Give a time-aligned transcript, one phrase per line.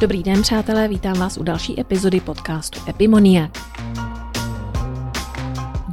[0.00, 3.69] Dobrý den, přátelé, vítám vás u další epizody podcastu Epimoniak.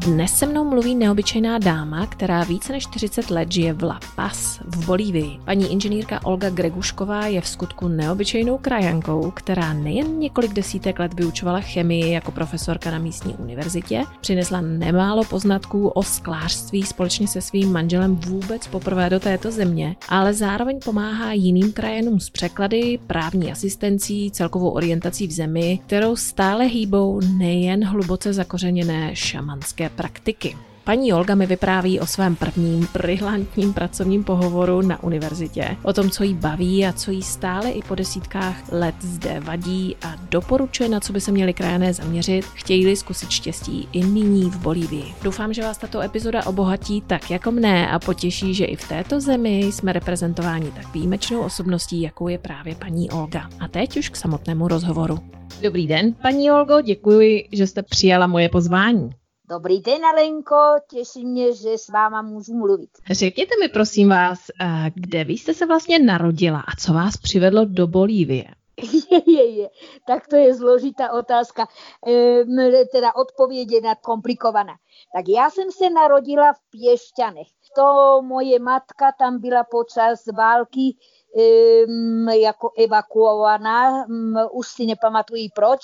[0.08, 4.60] Dnes se mnou mluví neobyčejná dáma, která více než 40 let žije v La Paz
[4.66, 5.40] v Bolívii.
[5.46, 11.60] Paní inženýrka Olga Gregušková je v skutku neobyčejnou krajankou, která nejen několik desítek let vyučovala
[11.60, 18.16] chemii jako profesorka na místní univerzitě, přinesla nemálo poznatků o sklářství společně se svým manželem
[18.16, 24.70] vůbec poprvé do této země, ale zároveň pomáhá jiným krajanům s překlady, právní asistencí, celkovou
[24.70, 30.58] orientací v zemi, kterou stále hýbou nejen hluboce zakořeněné šamanské praktiky.
[30.88, 36.24] Paní Olga mi vypráví o svém prvním brilantním pracovním pohovoru na univerzitě, o tom, co
[36.24, 41.00] jí baví a co jí stále i po desítkách let zde vadí a doporučuje, na
[41.00, 45.14] co by se měli krajané zaměřit, chtějí-li zkusit štěstí i nyní v Bolívii.
[45.24, 49.22] Doufám, že vás tato epizoda obohatí tak jako mne a potěší, že i v této
[49.22, 53.50] zemi jsme reprezentováni tak výjimečnou osobností, jakou je právě paní Olga.
[53.60, 55.20] A teď už k samotnému rozhovoru.
[55.62, 59.10] Dobrý den, paní Olgo, děkuji, že jste přijala moje pozvání.
[59.50, 60.56] Dobrý den, Alenko,
[60.90, 62.90] těší mě, že s váma můžu mluvit.
[63.12, 64.40] Řekněte mi, prosím vás,
[64.94, 68.46] kde vy jste se vlastně narodila a co vás přivedlo do Bolívie?
[69.12, 69.70] Je, je, je.
[70.08, 71.68] Tak to je zložitá otázka.
[72.08, 74.74] E, teda odpověď je komplikovaná.
[75.16, 77.48] Tak já jsem se narodila v Pěšťanech.
[77.76, 80.98] To moje matka tam byla počas války
[82.34, 84.06] jako evakuovaná,
[84.52, 85.80] už si nepamatuji proč.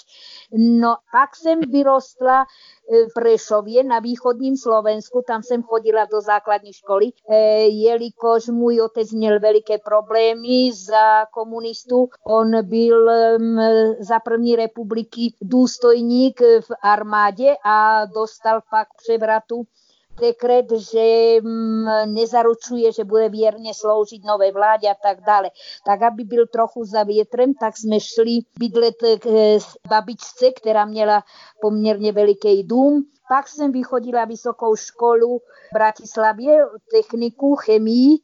[0.52, 2.46] No pak jsem vyrostla e,
[3.06, 7.38] v Prešově na východním Slovensku, tam jsem chodila do základní školy, e,
[7.68, 12.10] jelikož můj otec měl veliké problémy za komunistu.
[12.28, 13.10] On byl
[14.00, 19.64] za první republiky důstojník v armádě a dostal pak převratu
[20.22, 25.50] dekret, že mm, nezaručuje, že bude věrně sloužit nové vládě a tak dále.
[25.86, 29.58] Tak, aby byl trochu za větrem, tak jsme šli bydlet k eh,
[29.90, 31.24] babičce, která měla
[31.62, 33.04] poměrně veliký dům.
[33.30, 38.18] Pak jsem vychodila vysokou školu v Bratislavě, techniku, chemii,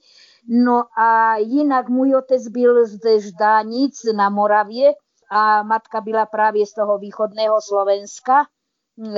[0.52, 4.94] No a jinak můj otec byl z Ždánic na Moravě
[5.32, 8.46] a matka byla právě z toho východného Slovenska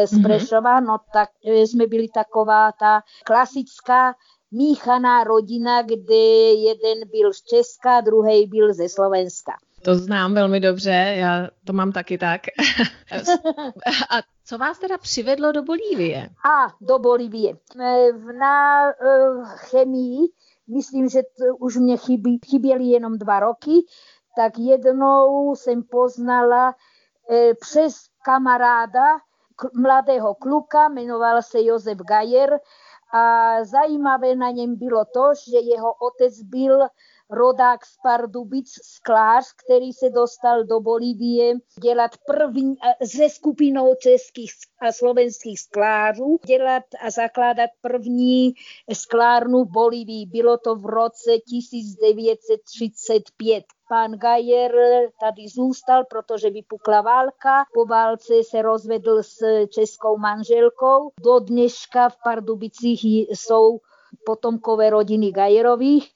[0.06, 0.24] z mhm.
[0.24, 4.16] Prešova, no tak e, jsme byli taková ta klasická
[4.52, 6.16] míchaná rodina, kde
[6.54, 9.52] jeden byl z Česka, druhý byl ze Slovenska.
[9.84, 12.42] To znám velmi dobře, já to mám taky tak.
[14.10, 16.30] A co vás teda přivedlo do Bolívie?
[16.46, 17.54] A, do Bolívie.
[17.80, 20.20] E, na uh, chemii,
[20.68, 21.22] myslím, že
[21.60, 23.86] už mě chybí, chyběly jenom dva roky,
[24.36, 26.76] tak jednou jsem poznala
[27.62, 29.20] přes kamaráda,
[29.74, 32.60] mladého kluka, jmenoval se Josef Gajer
[33.14, 36.88] a zajímavé na něm bylo to, že jeho otec byl
[37.32, 44.52] rodák z Pardubic, sklář, který se dostal do Bolívie dělat první, se skupinou českých
[44.82, 48.54] a slovenských sklářů, dělat a zakládat první
[48.94, 50.26] sklárnu v Bolívii.
[50.26, 54.72] Bylo to v roce 1935 pán Gajer
[55.20, 57.66] tady zůstal, protože vypukla válka.
[57.74, 61.12] Po válce se rozvedl s českou manželkou.
[61.24, 63.80] Do dneška v Pardubicích jsou
[64.26, 66.12] potomkové rodiny Gajerových.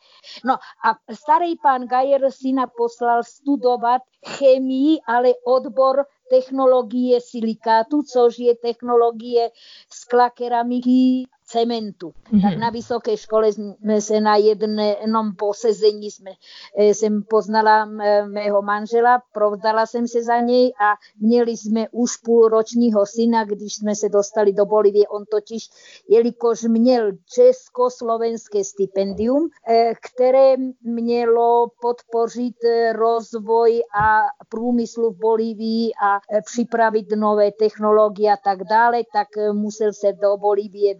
[0.46, 8.56] No a starý pán Gajer syna poslal studovat chemii, ale odbor technologie silikátu, což je
[8.56, 9.52] technologie
[9.90, 12.10] skla keramiky cementu.
[12.10, 12.42] Mm-hmm.
[12.42, 16.32] Tak na vysoké škole jsme se na jednom posezení jsme,
[16.78, 17.86] eh, jsem poznala
[18.26, 23.96] mého manžela, provdala jsem se za něj a měli jsme už půlročního syna, když jsme
[23.96, 25.08] se dostali do Bolivie.
[25.08, 25.70] On totiž,
[26.10, 32.56] jelikož měl československé stipendium, eh, které mělo podpořit
[32.94, 40.14] rozvoj a průmyslu v Bolívii a připravit nové technologie a tak dále, tak musel se
[40.14, 40.96] do Bolívie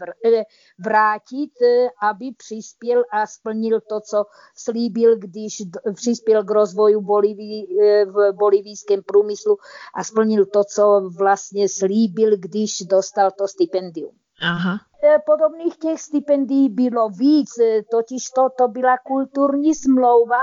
[0.80, 4.26] vrátit, eh, aby přispěl a splnil to, co
[4.56, 5.62] slíbil, když
[5.94, 9.58] přispěl k rozvoju Bolívii, eh, v bolivijském průmyslu
[9.94, 14.12] a splnil to, co vlastně slíbil, když dostal to stipendium.
[14.42, 14.80] Aha.
[15.04, 17.50] Eh, podobných těch stipendií bylo víc,
[17.92, 20.40] totiž to, to byla kulturní smlouva,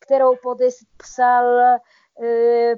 [0.00, 1.44] kterou podepsal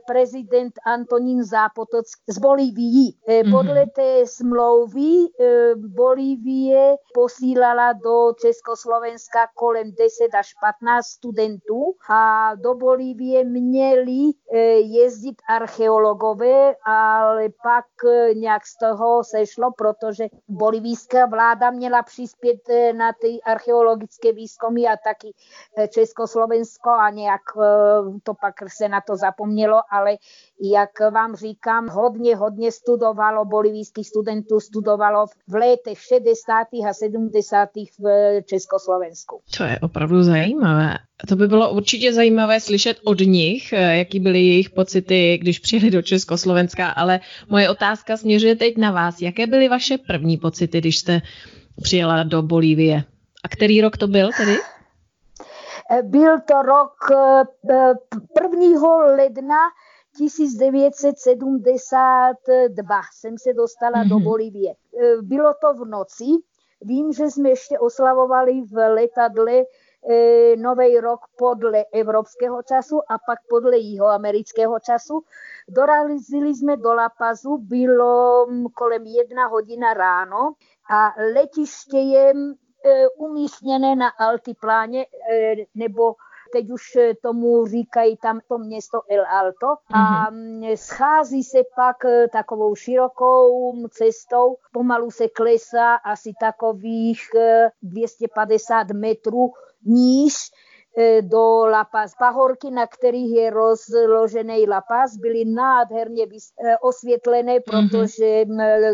[0.06, 3.12] prezident Antonín Zápotock z Bolívii.
[3.28, 3.52] E, mhm.
[3.52, 12.74] Podle té smlouvy e, Bolívie posílala do Československa kolem 10 až 15 studentů a do
[12.74, 14.32] Bolívie měli
[14.80, 17.84] jezdit archeologové, ale pak
[18.34, 22.60] nějak z toho sešlo, protože bolivijská vláda měla přispět
[22.92, 25.34] na ty archeologické výzkumy a taky
[25.88, 27.42] Československo a nějak
[28.22, 30.16] to pak se na to zapomnělo, ale
[30.74, 36.52] jak vám říkám, hodně, hodně studovalo, bolivijských studentů studovalo v letech 60.
[36.88, 37.68] a 70.
[37.98, 39.40] v Československu.
[39.56, 40.94] To je opravdu zajímavé.
[41.28, 46.02] To by bylo určitě zajímavé slyšet od nich, jaký byly jejich pocity, když přijeli do
[46.02, 49.20] Československa, ale moje otázka směřuje teď na vás.
[49.22, 51.22] Jaké byly vaše první pocity, když jste
[51.82, 53.04] přijela do Bolívie?
[53.44, 54.56] A který rok to byl tedy?
[56.02, 56.94] Byl to rok
[58.42, 58.96] 1.
[58.96, 59.58] ledna
[60.18, 64.24] 1972 jsem se dostala do mhm.
[64.24, 64.74] Bolívie.
[65.22, 66.24] Bylo to v noci.
[66.80, 69.64] Vím, že jsme ještě oslavovali v letadle e,
[70.56, 75.24] nový rok podle evropského času a pak podle jihoamerického času.
[75.68, 80.52] Dorazili jsme do La Pazu, bylo kolem jedna hodina ráno
[80.90, 82.32] a letiště je
[82.84, 86.14] E, umístěné na altipláně e, nebo
[86.52, 86.82] teď už
[87.22, 90.76] tomu říkají tam to město El Alto a mm-hmm.
[90.76, 97.20] schází se pak e, takovou širokou cestou, pomalu se klesá asi takových
[97.82, 99.50] 250 metrů
[99.84, 100.67] níž E,
[101.20, 102.14] do La Paz.
[102.18, 107.62] Pahorky, na kterých je rozložený La Paz, byly nádherně e, osvětlené, mhm.
[107.62, 108.44] protože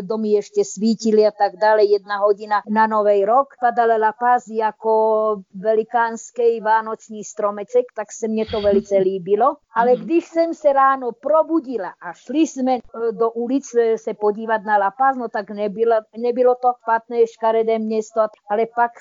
[0.01, 1.85] domy ještě svítily a tak dále.
[1.85, 3.47] Jedna hodina na Nový rok.
[3.59, 4.93] Padal La Paz jako
[5.55, 9.55] velikánský vánoční stromeček, tak se mně to velice líbilo.
[9.75, 10.03] Ale mhm.
[10.03, 12.79] když jsem se ráno probudila a šli jsme e,
[13.11, 13.65] do ulic
[13.95, 18.91] se podívat na La Paz, no tak nebylo, nebylo to špatné, škaredé město, ale pak,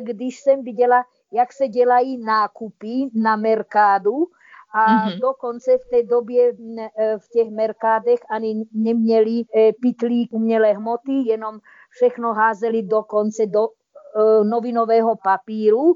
[0.00, 4.26] když jsem viděla, jak se dělají nákupy na Merkádu
[4.74, 5.20] a mm-hmm.
[5.20, 11.58] dokonce v té době e, v těch Merkádech ani neměli e, pitlík umělé hmoty, jenom
[11.90, 15.94] všechno házeli dokonce do e, novinového papíru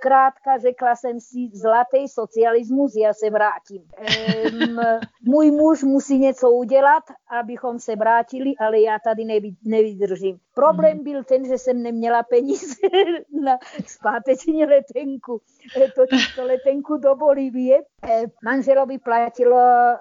[0.00, 3.82] Zkrátka řekla jsem si, zlatý socialismus, já se vrátím.
[3.96, 7.02] Ehm, můj muž musí něco udělat,
[7.40, 9.24] abychom se vrátili, ale já tady
[9.64, 10.38] nevydržím.
[10.54, 11.04] Problém mhm.
[11.04, 12.74] byl ten, že jsem neměla peníze
[13.44, 15.40] na zpáteční letenku.
[15.76, 17.78] E, totiž to letenku do Bolívie.
[17.78, 19.96] E, manželovi platila e,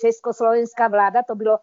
[0.00, 1.58] československá vláda, to bylo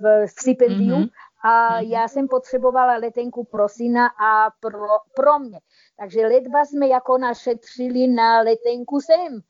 [0.00, 0.96] v stipendiu.
[0.96, 1.10] Mm-hmm.
[1.44, 1.90] A mhm.
[1.90, 5.58] já jsem potřebovala letenku pro syna a pro, pro mě.
[6.00, 9.40] Takže ledva jsme jako našetřili na letenku sem.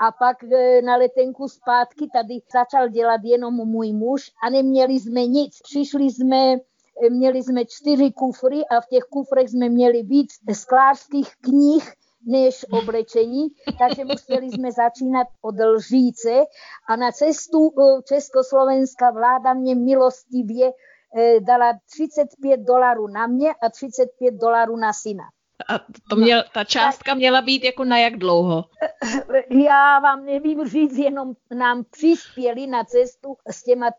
[0.00, 5.26] A pak e, na letenku zpátky tady začal dělat jenom můj muž a neměli jsme
[5.26, 5.58] nic.
[5.62, 6.58] Přišli jsme e,
[7.10, 11.92] Měli jsme čtyři kufry a v těch kufrech jsme měli víc sklářských knih
[12.26, 16.44] než oblečení, takže museli jsme začínat od lžíce
[16.88, 20.72] a na cestu e, československá vláda mě milostivě
[21.40, 25.24] dala 35 dolarů na mě a 35 dolarů na syna.
[25.68, 28.64] A to měl, ta částka měla být jako na jak dlouho?
[29.50, 33.90] Já vám nevím říct, jenom nám přispěli na cestu s těma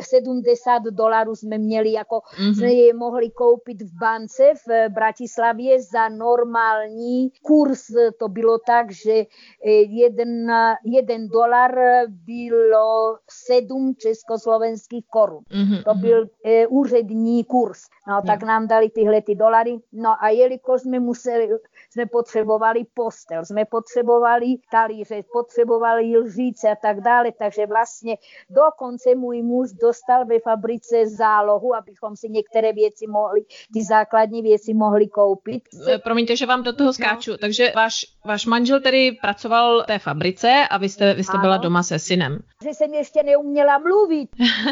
[0.00, 2.58] 70 dolarů jsme měli, jako mm-hmm.
[2.58, 7.86] jsme je mohli koupit v bance v Bratislavě za normální kurz.
[8.20, 9.26] To bylo tak, že e,
[9.70, 10.52] jeden,
[10.84, 11.74] jeden dolar
[12.08, 15.42] bylo sedm československých korun.
[15.50, 15.84] Mm-hmm.
[15.84, 17.78] To byl e, úřední kurz.
[18.08, 19.78] No, tak nám dali tyhle ty dolary.
[19.92, 21.48] No a jelikož jsme museli,
[21.90, 28.16] jsme potřebovali postel, jsme potřebovali talíře, potřebovali lžíce a tak dále, takže vlastně
[28.50, 33.40] dokonce můj muž dostal ve fabrice zálohu, abychom si některé věci mohli,
[33.72, 35.62] ty základní věci mohli koupit.
[35.88, 36.92] Eh, promiňte, že vám do toho no.
[36.92, 37.38] skáču, no.
[37.38, 41.56] takže váš, váš manžel tedy pracoval v té fabrice a vy jste, vy jste byla
[41.56, 42.38] doma se synem.
[42.62, 44.30] Že jsem ještě neuměla mluvit.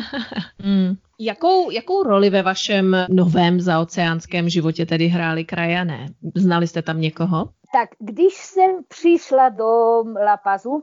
[0.64, 0.94] mm.
[1.20, 6.06] Jakou, jakou roli ve vašem novém zaoceánském životě tedy hráli krajané?
[6.34, 7.48] Znali jste tam někoho?
[7.72, 9.64] Tak když jsem přišla do
[10.24, 10.82] La Pazu,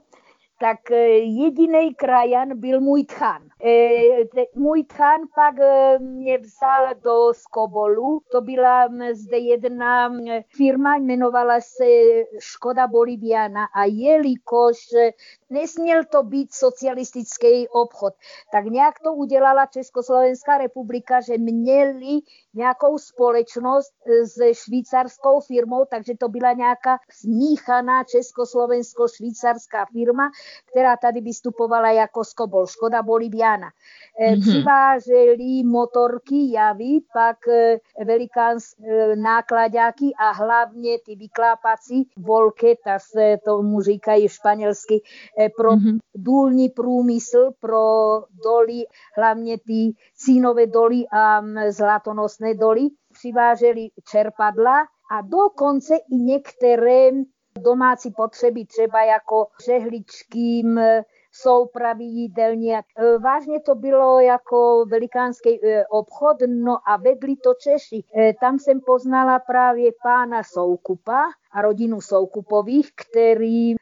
[0.59, 3.41] tak e, jediný krajan byl můj tchan.
[3.65, 8.21] E, můj tchan pak e, mě vzal do Skobolu.
[8.31, 10.11] To byla zde jedna
[10.57, 11.85] firma, jmenovala se
[12.39, 14.77] Škoda Boliviana a jelikož
[15.49, 18.13] nesměl to být socialistický obchod,
[18.51, 22.19] tak nějak to udělala Československá republika, že měli
[22.53, 23.93] nějakou společnost
[24.25, 30.31] se švýcarskou firmou, takže to byla nějaká smíchaná československo-švýcarská firma,
[30.71, 33.52] která tady vystupovala jako Skobol, Škoda Boliviana.
[33.61, 34.41] Mm-hmm.
[34.41, 37.37] Přiváželi motorky, javy, pak
[38.05, 45.01] velikánské eh, nákladáky a hlavně ty vyklápací volketa, se tomu říkají španělsky,
[45.57, 45.97] pro mm-hmm.
[46.15, 47.83] důlní průmysl, pro
[48.43, 48.83] doly,
[49.17, 52.81] hlavně ty cínové doly a zlatonosné doly.
[53.13, 54.79] Přiváželi čerpadla
[55.11, 57.09] a dokonce i některé
[57.59, 60.63] domácí potřeby, třeba jako žehličky,
[61.33, 62.73] jsou praví jídelní.
[63.23, 65.59] Vážně to bylo jako velikánský
[65.89, 68.03] obchod, no a vedli to Češi.
[68.41, 73.75] Tam jsem poznala právě pána Soukupa a rodinu Soukupových, který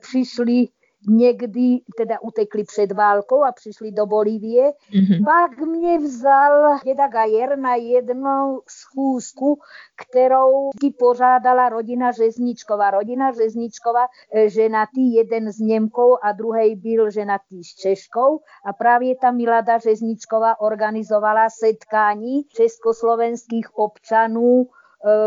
[0.00, 0.66] přišli
[1.08, 4.70] někdy teda utekli před válkou a přišli do Bolívie.
[4.70, 5.24] Mm-hmm.
[5.24, 9.58] Pak mě vzal děda Gajer na jednu schůzku,
[9.96, 12.90] kterou pořádala rodina Řezničková.
[12.90, 19.14] Rodina Řezničková, e, ženatý jeden s Němkou a druhý byl ženatý s Češkou a právě
[19.16, 24.66] ta Milada Řezničková organizovala setkání československých občanů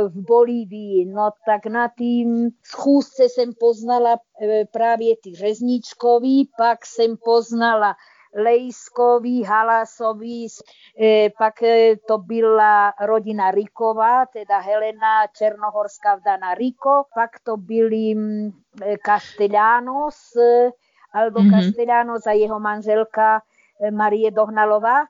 [0.07, 1.05] v Bolívii.
[1.05, 7.95] No tak na tým schůzce jsem poznala e, právě ty řezničkový, pak jsem poznala
[8.35, 10.47] Lejskový, Halasový,
[11.01, 18.15] e, pak e, to byla rodina Riková, teda Helena Černohorská vdana Riko, pak to byli
[19.05, 20.17] Castellanos,
[21.13, 21.51] Aldo mm-hmm.
[21.51, 23.41] Castellanos a jeho manželka
[23.91, 25.05] Marie Dohnalová.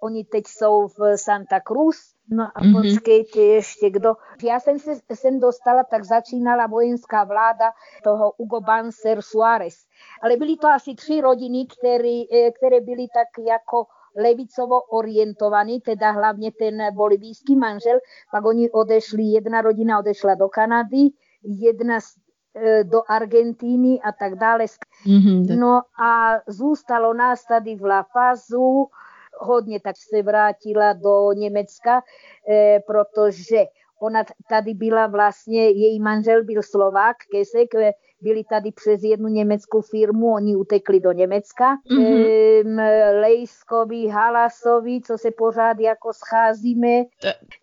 [0.00, 2.74] Oni teď jsou v Santa Cruz No a mm-hmm.
[2.74, 4.18] počkejte ešte, kto...
[4.42, 7.70] Ja som sa sem dostala, tak začínala vojenská vláda
[8.02, 9.86] toho Hugo Banzer Suárez.
[10.18, 13.86] Ale byli to asi tři rodiny, ktoré, e, ktoré byli tak ako
[14.18, 21.14] levicovo orientovaní, teda hlavne ten bolivijský manžel, pak oni odešli, jedna rodina odešla do Kanady,
[21.46, 24.66] jedna e, do Argentíny a tak dále.
[25.06, 25.54] Mm-hmm.
[25.54, 28.90] No a zústalo nás tady v La Pazu,
[29.38, 32.02] hodně, tak se vrátila do Německa,
[32.50, 33.64] eh, protože
[34.00, 39.80] ona tady byla vlastně, její manžel byl Slovák, Kesek, eh, byli tady přes jednu německou
[39.80, 41.76] firmu, oni utekli do Německa.
[41.90, 43.20] Mm-hmm.
[43.20, 47.04] Lejskovi, Halasovi, co se pořád jako scházíme.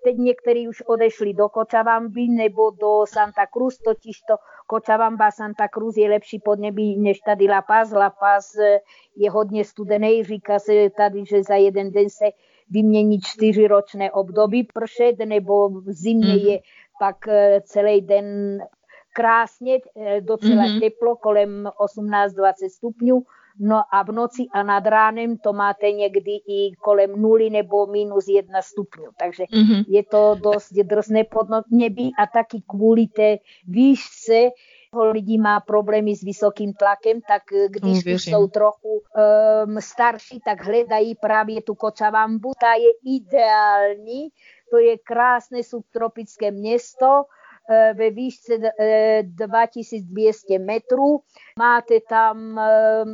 [0.03, 4.35] Teď někteří už odešli do Kočavamby nebo do Santa Cruz, totiž to
[4.67, 7.91] Kočavamba, Santa Cruz je lepší podnebí než tady La Paz.
[7.91, 8.79] La Paz eh,
[9.15, 12.25] je hodně studený, říká se tady, že za jeden den se
[12.69, 16.49] vymění čtyřiročné období pršet, nebo v zimě mm-hmm.
[16.49, 16.59] je
[16.99, 18.59] pak eh, celý den
[19.13, 20.79] krásne, e, docela mm-hmm.
[20.79, 23.23] teplo, kolem 18-20 stupňů.
[23.59, 28.27] No a v noci a nad ránem to máte někdy i kolem nuly nebo minus
[28.27, 29.05] jedna stupňů.
[29.19, 29.85] Takže mm-hmm.
[29.87, 34.49] je to dost drsné pod nebí a taky kvůli té výšce
[35.01, 41.15] lidí má problémy s vysokým tlakem, tak když už jsou trochu um, starší, tak hledají
[41.15, 42.51] právě tu kočavambu.
[42.61, 44.29] Ta je ideální,
[44.71, 47.23] to je krásné subtropické město,
[47.69, 48.53] E, ve výšce
[49.21, 51.19] 2200 e, metrů.
[51.59, 53.05] Máte tam e,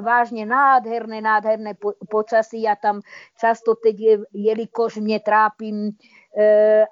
[0.00, 1.76] vážne nádherné, nádherné
[2.10, 2.62] počasí.
[2.62, 3.04] Ja tam
[3.36, 3.96] často teď,
[4.32, 5.92] jelikož mne trápim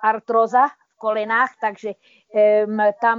[0.02, 1.98] artroza v kolenách, takže
[3.02, 3.18] tam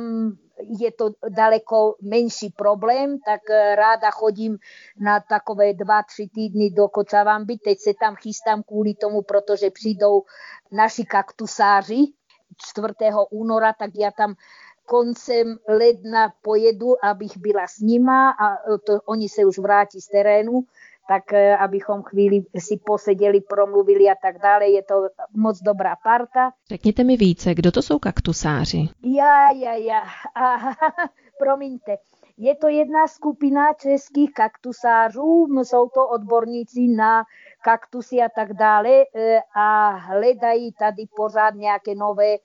[0.80, 3.44] je to daleko menší problém, tak
[3.76, 4.58] ráda chodím
[4.96, 7.58] na takové 2-3 týdny do Kočavamby.
[7.60, 10.24] Teď se tam chystám kvůli tomu, protože přijdou
[10.72, 12.16] naši kaktusáři,
[12.56, 12.88] 4.
[13.32, 14.40] února, tak ja tam
[14.86, 20.64] koncem ledna pojedu, abych byla s nima a to, oni se už vrátí z terénu,
[21.08, 24.70] tak e, abychom chvíli si posedeli, promluvili a tak dále.
[24.70, 26.52] Je to moc dobrá parta.
[26.70, 28.90] Řekněte mi více, kdo to jsou kaktusáři?
[29.04, 30.02] Ja, ja, ja.
[31.40, 31.98] Promiňte.
[32.38, 37.24] Je to jedna skupina českých kaktusářů, jsou to odborníci na
[37.64, 42.36] kaktusy a tak dále e, a hledají tady pořád nějaké nové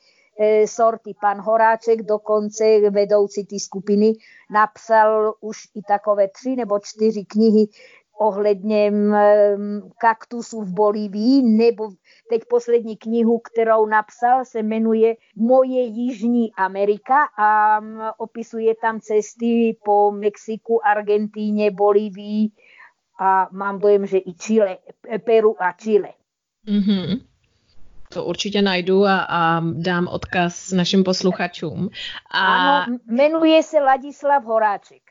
[0.41, 1.15] e, sorty.
[1.21, 4.13] Pan Horáček, dokonce vedoucí ty skupiny,
[4.51, 7.67] napsal už i takové tři nebo čtyři knihy
[8.19, 8.93] ohledně
[10.01, 11.89] kaktusů v Bolívii, nebo
[12.31, 17.81] teď poslední knihu, kterou napsal, se jmenuje Moje Jižní Amerika a
[18.19, 22.51] opisuje tam cesty po Mexiku, Argentíně, Bolívii
[23.21, 24.79] a mám dojem, že i Chile,
[25.25, 26.09] Peru a Chile.
[26.69, 27.21] Mm-hmm.
[28.13, 31.89] To určitě najdu a, a dám odkaz našim posluchačům.
[32.31, 32.39] A...
[32.39, 35.03] Ano, jmenuje se Ladislav Horáček.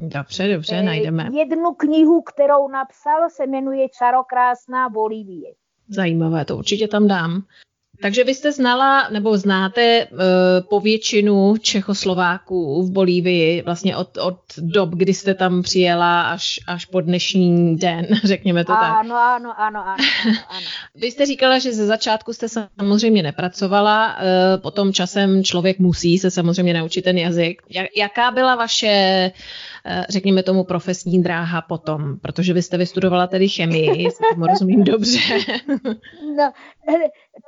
[0.00, 1.28] Dobře, dobře, eh, najdeme.
[1.32, 5.52] Jednu knihu, kterou napsal, se jmenuje Čarokrásná Bolívie.
[5.88, 7.42] Zajímavé, to určitě tam dám.
[8.02, 10.18] Takže vy jste znala nebo znáte uh,
[10.68, 17.00] povětšinu Čechoslováků v Bolívii vlastně od, od dob, kdy jste tam přijela až, až po
[17.00, 18.82] dnešní den, řekněme to tak.
[18.82, 20.04] Ano, ano, ano, ano,
[20.48, 20.66] ano.
[20.94, 26.30] Vy jste říkala, že ze začátku jste samozřejmě nepracovala, uh, potom časem člověk musí se
[26.30, 27.62] samozřejmě naučit ten jazyk.
[27.70, 29.30] Jak, jaká byla vaše
[30.08, 35.18] řekněme tomu, profesní dráha potom, protože vy jste vystudovala tedy chemii, jestli tomu rozumím dobře.
[36.36, 36.52] no,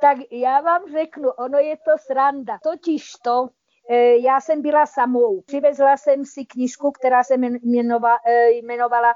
[0.01, 2.57] tak já vám řeknu, ono je to sranda.
[2.63, 3.47] Totiž to,
[3.89, 5.41] e, já jsem byla samou.
[5.41, 9.13] Přivezla jsem si knižku, která se jmenovala, e, jmenovala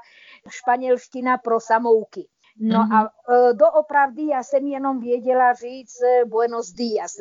[0.48, 2.28] Španělština pro samouky.
[2.60, 2.96] No mm-hmm.
[2.96, 7.12] a doopravdy já jsem jenom věděla říct Buenos días.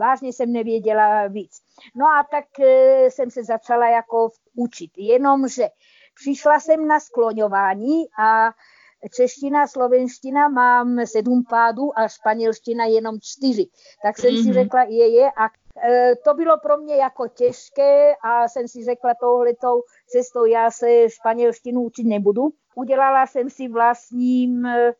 [0.00, 1.62] Vážně jsem nevěděla víc.
[1.96, 2.44] No a tak
[3.08, 4.90] jsem se začala jako učit.
[4.96, 5.68] Jenomže
[6.14, 8.50] přišla jsem na skloňování a
[9.16, 13.66] čeština, slovenština mám sedm pádů a španělština jenom čtyři.
[14.02, 14.42] Tak jsem mm-hmm.
[14.42, 14.54] si mhm.
[14.54, 15.30] řekla, je, je.
[15.30, 15.44] A
[15.88, 21.10] e, to bylo pro mě jako těžké a jsem si řekla touhletou cestou, já se
[21.10, 22.48] španělštinu učit nebudu.
[22.74, 24.92] Udělala jsem si vlastním e,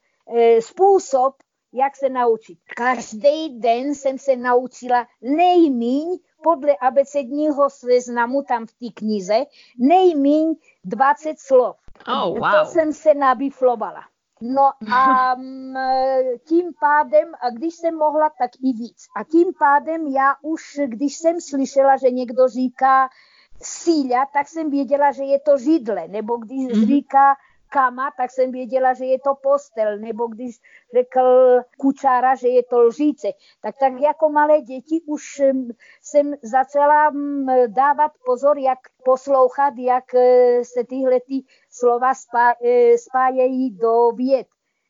[0.61, 1.35] způsob,
[1.73, 2.59] jak se naučit.
[2.77, 9.45] Každý den jsem se naučila nejmíň podle abecedního seznamu tam v té knize,
[9.79, 11.77] nejmíň 20 slov.
[12.09, 12.51] Oh, wow.
[12.61, 14.03] To jsem se nabiflovala.
[14.41, 15.75] No a mm,
[16.49, 19.07] tím pádem, a když jsem mohla, tak i víc.
[19.17, 23.09] A tím pádem já už, když jsem slyšela, že někdo říká
[23.63, 26.87] síля, tak jsem věděla, že je to židle, nebo když mm-hmm.
[26.87, 27.35] říká
[27.69, 30.57] kama, tak jsem věděla, že je to postel, nebo když
[30.95, 31.21] řekl
[31.79, 33.29] kučára, že je to lžíce.
[33.61, 35.43] Tak tak jako malé děti už
[36.03, 37.13] jsem začala
[37.67, 42.13] dávat pozor, jak poslouchat, jak e, se tyhle ty slova
[42.65, 44.47] e, spájejí do věd.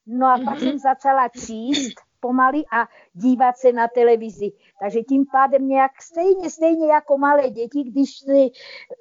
[0.06, 0.58] No a pak mm-hmm.
[0.58, 4.52] jsem začala číst pomaly a dívat se na televizi.
[4.80, 8.50] Takže tím pádem nějak stejně, stejně jako malé děti, když si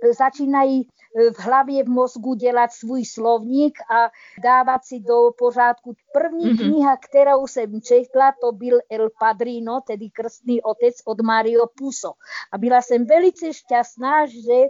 [0.04, 4.10] e, začínají e, v hlavě, v mozgu dělat svůj slovník a
[4.44, 5.94] dávat si do pořádku.
[6.14, 6.72] První mm-hmm.
[6.72, 12.12] kniha, kterou jsem četla, to byl El Padrino, tedy krstný otec od Mario Puso.
[12.52, 14.68] A byla jsem velice šťastná, že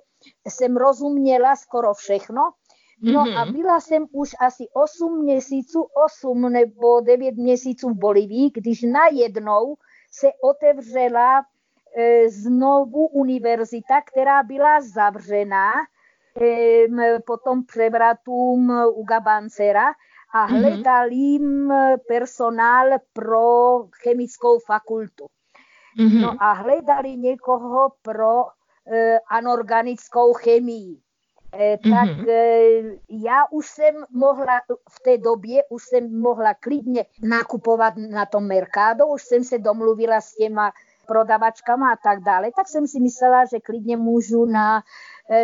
[0.49, 2.41] jsem rozuměla skoro všechno,
[3.01, 3.41] No mm-hmm.
[3.41, 9.75] a byla jsem už asi 8 měsíců, 8 nebo 9 měsíců v Bolivii, když najednou
[10.11, 11.41] se otevřela
[11.97, 15.71] e, znovu univerzita, která byla zavřená
[16.41, 19.87] e, po tom převratům u Gabancera
[20.33, 20.63] a mhm.
[20.63, 21.97] hledali mm-hmm.
[22.07, 25.25] personál pro chemickou fakultu.
[25.99, 26.21] Mm-hmm.
[26.21, 28.43] No a hledali někoho pro
[28.91, 31.06] e, anorganickou chemii.
[31.53, 32.99] Eh, tak mm-hmm.
[33.09, 39.07] já už jsem mohla, v té době už jsem mohla klidně nakupovat na tom Mercado,
[39.07, 40.71] už jsem se domluvila s těma
[41.07, 44.83] prodavačkama a tak dále, tak jsem si myslela, že klidně můžu na,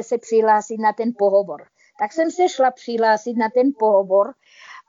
[0.01, 1.63] se přihlásit na ten pohovor.
[1.99, 4.33] Tak jsem se šla přihlásit na ten pohovor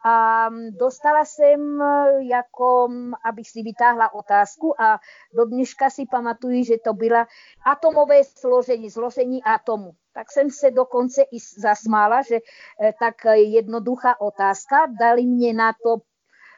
[0.05, 1.83] a dostala jsem
[2.19, 2.89] jako,
[3.25, 5.01] abych si vytáhla otázku a
[5.35, 7.27] do dneška si pamatuju, že to byla
[7.67, 14.87] atomové složení, složení atomu tak jsem se dokonce i zasmála, že eh, tak jednoduchá otázka.
[15.01, 15.97] Dali mě na to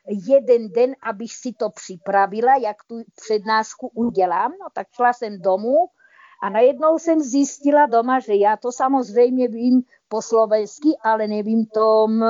[0.09, 4.51] jeden den, abych si to připravila, jak tu přednášku udělám.
[4.51, 5.77] No tak šla jsem domů
[6.42, 12.07] a najednou jsem zjistila doma, že já to samozřejmě vím po slovensky, ale nevím to
[12.07, 12.23] mm,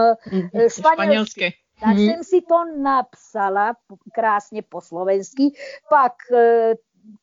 [0.68, 0.80] španělsky.
[0.80, 1.52] španělsky.
[1.80, 2.06] Tak hmm.
[2.06, 3.76] jsem si to napsala
[4.14, 5.52] krásně po slovensky,
[5.90, 6.74] pak eh,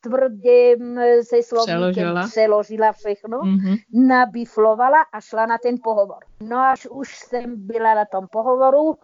[0.01, 0.75] tvrdě
[1.21, 3.77] se slovníkem přeložila všechno, mm-hmm.
[3.93, 6.23] nabiflovala a šla na ten pohovor.
[6.41, 8.95] No až už jsem byla na tom pohovoru,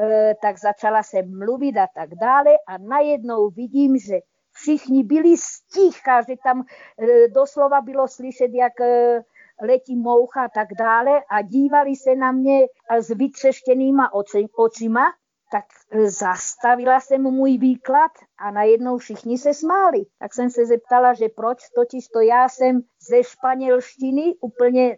[0.00, 4.18] e, tak začala jsem mluvit a tak dále a najednou vidím, že
[4.52, 9.20] všichni byli sticha, že tam e, doslova bylo slyšet, jak e,
[9.62, 12.66] letí moucha a tak dále a dívali se na mě
[12.98, 15.12] s vytřeštěnýma oči, očima
[15.52, 15.64] tak
[16.04, 20.02] zastavila jsem můj výklad a najednou všichni se smáli.
[20.18, 24.96] Tak jsem se zeptala, že proč, totiž to já jsem ze španělštiny úplně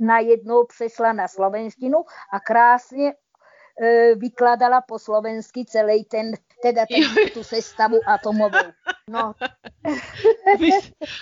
[0.00, 1.98] najednou přešla na slovenštinu
[2.32, 3.14] a krásně
[3.82, 8.72] e, vykladala po slovensky celý ten, teda ten, tu sestavu atomovou.
[9.08, 9.32] No.
[10.58, 10.70] Vy,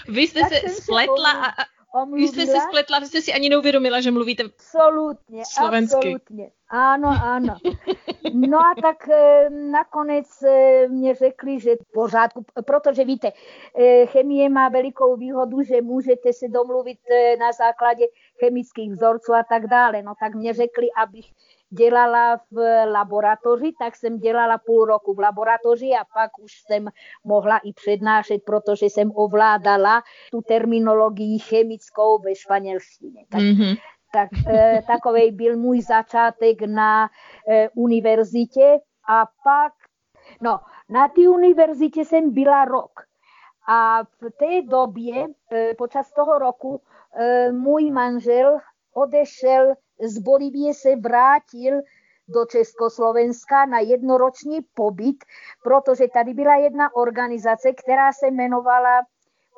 [0.08, 2.26] vy jste se spletla a, omluvila.
[2.26, 5.96] Vy jste se spletla, vy jste si ani neuvědomila, že mluvíte absolutně, slovensky.
[5.96, 7.56] Absolutně, ano, ano.
[8.34, 13.32] No a tak e, nakonec e, mě řekli, že v pořádku, protože víte,
[13.78, 16.98] e, chemie má velikou výhodu, že můžete se domluvit
[17.40, 18.04] na základě
[18.40, 20.02] chemických vzorců a tak dále.
[20.02, 21.26] No tak mě řekli, abych
[21.70, 26.88] dělala v laboratoři, tak jsem dělala půl roku v laboratoři a pak už jsem
[27.24, 33.24] mohla i přednášet, protože jsem ovládala tu terminologii chemickou ve španělštině.
[33.30, 33.76] Tak, mm-hmm.
[34.12, 37.08] tak e, takový byl můj začátek na
[37.48, 38.78] e, univerzitě
[39.08, 39.72] a pak,
[40.40, 42.92] no, na té univerzitě jsem byla rok.
[43.68, 46.82] A v té době, e, počas toho roku,
[47.16, 48.58] e, můj manžel
[48.94, 51.80] odešel z Bolívie se vrátil
[52.28, 55.24] do Československa na jednoroční pobyt,
[55.64, 59.00] protože tady byla jedna organizace, která se jmenovala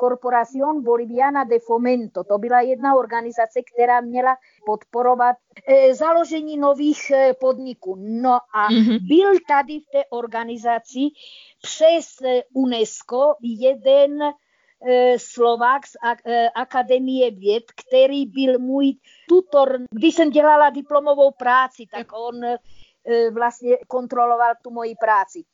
[0.00, 2.24] Corporación Boliviana de Fomento.
[2.24, 5.36] To byla jedna organizace, která měla podporovat
[5.68, 7.96] e, založení nových e, podniků.
[7.98, 8.98] No a mm-hmm.
[9.08, 11.00] byl tady v té organizaci
[11.62, 12.06] přes
[12.54, 14.18] UNESCO jeden
[15.16, 15.96] Slovák z
[16.54, 18.92] Akademie věd, který byl můj
[19.28, 19.78] tutor.
[19.90, 22.40] Když jsem dělala diplomovou práci, tak on
[23.34, 25.44] vlastně kontroloval tu moji práci.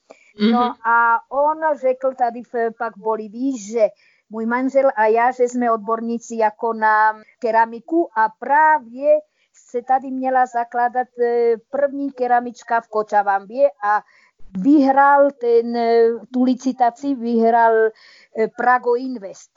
[0.52, 0.74] No mm-hmm.
[0.90, 3.88] a on řekl tady v, pak v Bolívii, že
[4.30, 9.18] můj manžel a já, že jsme odborníci jako na keramiku a právě
[9.70, 11.08] se tady měla zakládat
[11.70, 14.02] první keramička v Kočavambě a
[14.58, 15.74] vyhrál ten,
[16.32, 17.74] tu licitaci, vyhrál
[18.56, 19.50] Prago Invest.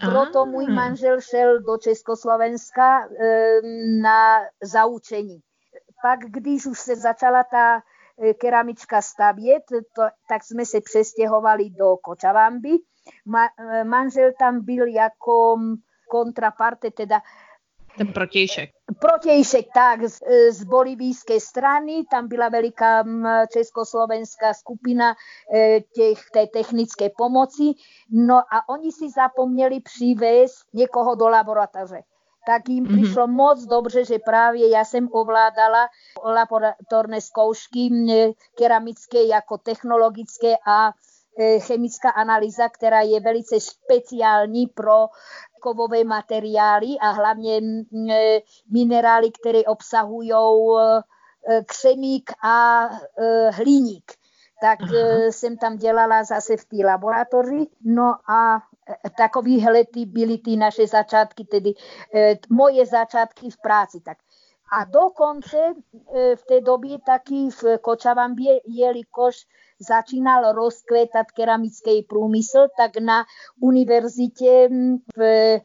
[0.00, 3.08] Proto můj manžel šel do Československa
[4.02, 5.40] na zaučení.
[6.02, 7.82] Pak, když už se začala ta
[8.40, 9.62] keramička stavět,
[9.96, 12.70] to, tak jsme se přestěhovali do Kočavamby.
[13.26, 13.48] Ma,
[13.84, 15.56] manžel tam byl jako
[16.10, 17.20] kontraparte, teda
[18.00, 18.70] ten protějšek.
[18.98, 20.18] Protějšek, tak, z,
[20.50, 23.04] z bolivijské strany, tam byla veliká
[23.52, 25.14] československá skupina
[25.54, 27.72] e, těch, té technické pomoci,
[28.10, 32.02] no a oni si zapomněli přivést někoho do laboratoře
[32.46, 33.02] tak jim mm-hmm.
[33.02, 35.88] přišlo moc dobře, že právě já jsem ovládala
[36.24, 37.90] laboratorné zkoušky
[38.58, 40.92] keramické jako technologické a
[41.58, 45.06] chemická analýza, která je velice speciální pro
[45.60, 47.60] kovové materiály a hlavně
[48.10, 48.40] e,
[48.70, 52.88] minerály, které obsahují e, křemík a
[53.50, 54.12] hliník.
[54.60, 54.92] Tak Aha.
[55.30, 57.66] jsem tam dělala zase v té laboratoři.
[57.84, 58.62] No a
[59.16, 61.74] takový lety byly ty naše začátky, tedy
[62.14, 64.00] e, moje začátky v práci.
[64.00, 64.18] Tak.
[64.72, 65.56] A dokonce
[66.14, 69.46] e, v té době taky v Kočavambě, jelikož
[69.88, 73.24] začínal rozkvětat keramický průmysl, tak na
[73.60, 74.68] univerzitě
[75.16, 75.58] v,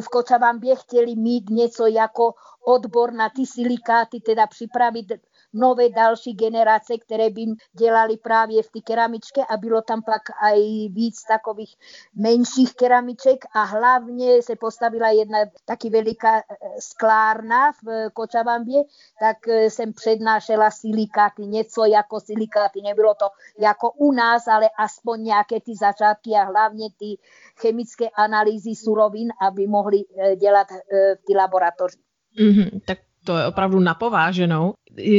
[0.00, 2.34] v Kočavambě chtěli mít něco jako
[2.66, 5.06] odbor na ty silikáty, teda připravit
[5.54, 10.58] nové další generace, které by dělali právě v té keramičce a bylo tam pak aj
[10.88, 11.76] víc takových
[12.14, 16.42] menších keramiček a hlavně se postavila jedna taky veliká eh,
[16.78, 18.82] sklárna v Kočavambě,
[19.20, 23.26] tak eh, jsem přednášela silikáty, něco jako silikáty, nebylo to
[23.58, 27.16] jako u nás, ale aspoň nějaké ty začátky a hlavně ty
[27.60, 31.98] chemické analýzy surovin, aby mohli eh, dělat v té laboratoři.
[32.40, 34.72] Mm-hmm, tak to je opravdu napováženou.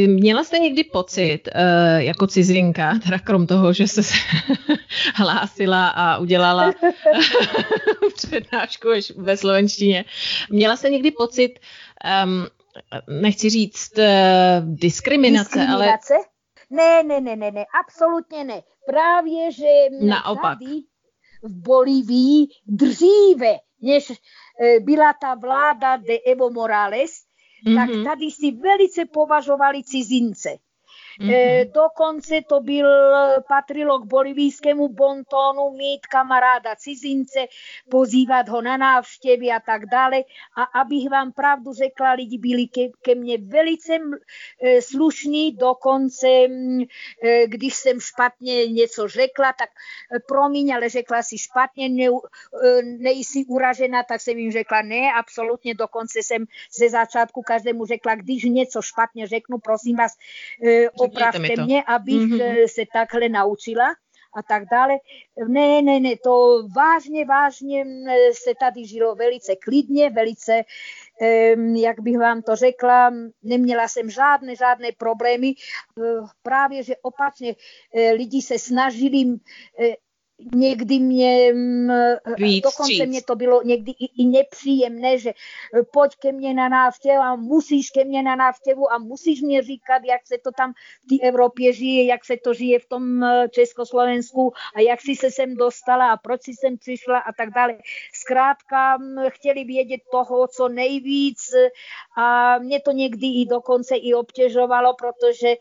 [0.07, 4.01] Měla jste někdy pocit, uh, jako cizinka, teda krom toho, že se
[5.15, 6.71] hlásila a udělala
[8.15, 8.87] přednášku
[9.17, 10.05] ve slovenštině,
[10.49, 11.59] měla jste někdy pocit,
[12.25, 12.47] um,
[13.21, 13.91] nechci říct
[14.61, 15.97] diskriminace, diskriminace, ale...
[16.69, 18.61] Ne, ne, ne, ne, ne, absolutně ne.
[18.87, 19.65] Právě, že
[20.01, 20.59] Naopak.
[20.59, 20.71] tady
[21.43, 24.11] v Bolívii dříve, než
[24.79, 27.11] byla ta vláda de Evo Morales,
[27.65, 28.03] mm-hmm.
[28.03, 30.49] tak tady si velice považovali cizince.
[31.21, 31.33] Mm-hmm.
[31.33, 32.87] E, dokonce to byl,
[33.47, 37.39] patrilo k bolivijskému bontónu mít kamaráda cizince,
[37.89, 40.17] pozývat ho na návštěvy a tak dále.
[40.57, 43.93] A abych vám pravdu řekla, lidi byli ke, ke mně velice
[44.61, 49.69] e, slušní, dokonce e, když jsem špatně něco řekla, tak
[50.15, 55.13] e, promiň, ale řekla si špatně, ne, e, nejsi uražena, tak jsem jim řekla ne,
[55.19, 56.45] absolutně, dokonce jsem
[56.77, 60.17] ze začátku každému řekla, když něco špatně řeknu, prosím vás,
[60.65, 62.67] e, opravte mě, abych mm-hmm.
[62.67, 63.95] se takhle naučila
[64.37, 64.93] a tak dále.
[65.47, 67.85] Ne, ne, ne, to vážně, vážně
[68.43, 70.63] se tady žilo velice klidně, velice,
[71.75, 73.13] jak bych vám to řekla,
[73.43, 75.53] neměla jsem žádné, žádné problémy.
[76.43, 77.55] Právě, že opačně
[78.13, 79.25] lidi se snažili
[80.39, 81.89] e, někdy mě, mm,
[82.37, 83.09] Víc, dokonce říct.
[83.09, 87.35] mě to bylo někdy i, i nepříjemné, že eh, pojď ke mně na návštěvu a
[87.35, 91.27] musíš ke mně na návštěvu a musíš mě říkat, jak se to tam v té
[91.27, 95.55] Evropě žije, jak se to žije v tom eh, Československu a jak si se sem
[95.55, 97.77] dostala a proč si sem přišla a tak dále.
[98.13, 101.37] Zkrátka chtěli vědět toho, co nejvíc
[102.17, 105.55] a mě to někdy i dokonce i obtěžovalo, protože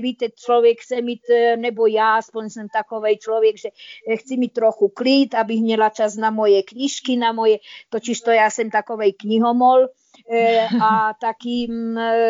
[0.00, 1.20] víte, člověk se mít,
[1.56, 3.68] nebo já, aspoň jsem takový člověk, že
[4.16, 7.58] chci mít trochu klid, abych měla čas na moje knižky, na moje,
[7.90, 9.86] totiž to já jsem takovej knihomol,
[10.32, 11.68] e, a taky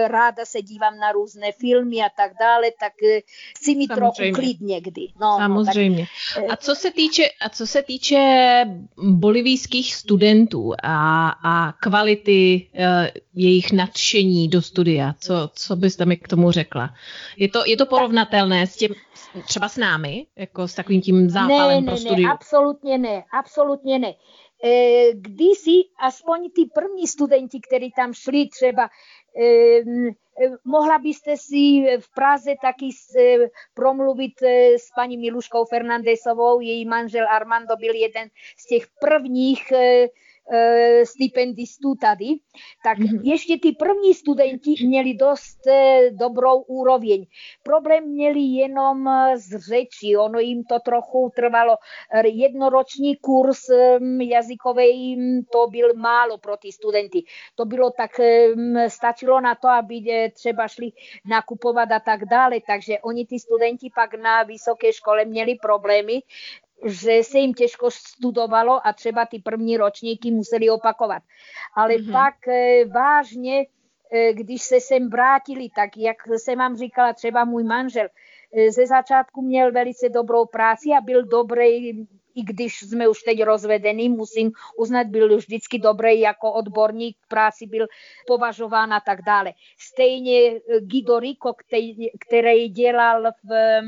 [0.07, 3.21] ráda se dívám na různé filmy a tak dále, tak e,
[3.59, 4.33] chci mít Samozřejmě.
[4.33, 5.09] trochu klid někdy.
[5.21, 6.07] No, Samozřejmě.
[6.37, 8.65] No, tak, a co se týče, a co se týče
[8.97, 12.85] bolivijských studentů a, a kvality uh,
[13.35, 16.95] jejich nadšení do studia, co, co byste mi k tomu řekla?
[17.37, 18.93] Je to, je to porovnatelné s, těm,
[19.47, 22.29] třeba s námi, jako s takovým tím zápalem ne, pro studium?
[22.29, 24.15] Ne, absolutně ne, absolutně ne.
[24.65, 28.89] E, kdysi aspoň ty první studenti, kteří tam šli třeba,
[29.43, 29.83] e, e,
[30.65, 32.89] mohla byste si v Praze taky
[33.75, 34.43] promluvit
[34.77, 40.09] s paní Miluškou Fernandesovou, její manžel Armando byl jeden z těch prvních E,
[41.05, 42.27] stipendistů tady,
[42.85, 43.21] tak mm-hmm.
[43.23, 47.27] ještě ty první studenti měli dost e, dobrou úroveň.
[47.63, 51.77] Problém měli jenom z řeči, ono jim to trochu trvalo.
[52.25, 53.59] Jednoroční kurz
[54.21, 55.19] jazykový,
[55.53, 57.23] to byl málo pro ty studenty.
[57.55, 58.11] To bylo tak,
[58.89, 60.91] stačilo na to, aby e, třeba šli
[61.25, 66.21] nakupovat a tak dále, takže oni ty studenti pak na vysoké škole měli problémy
[66.85, 71.23] že se jim těžko studovalo a třeba ty první ročníky museli opakovat.
[71.77, 72.13] Ale mm-hmm.
[72.13, 73.67] pak e, vážně,
[74.13, 78.09] e, když se sem vrátili, tak jak jsem vám říkala, třeba můj manžel
[78.53, 83.43] e, ze začátku měl velice dobrou práci a byl dobrý i když jsme už teď
[83.43, 87.87] rozvedení, musím uznat, byl vždycky dobrý jako odborník, práci byl
[88.27, 89.53] považován a tak dále.
[89.79, 93.81] Stejně Guido Rico, který, který dělal v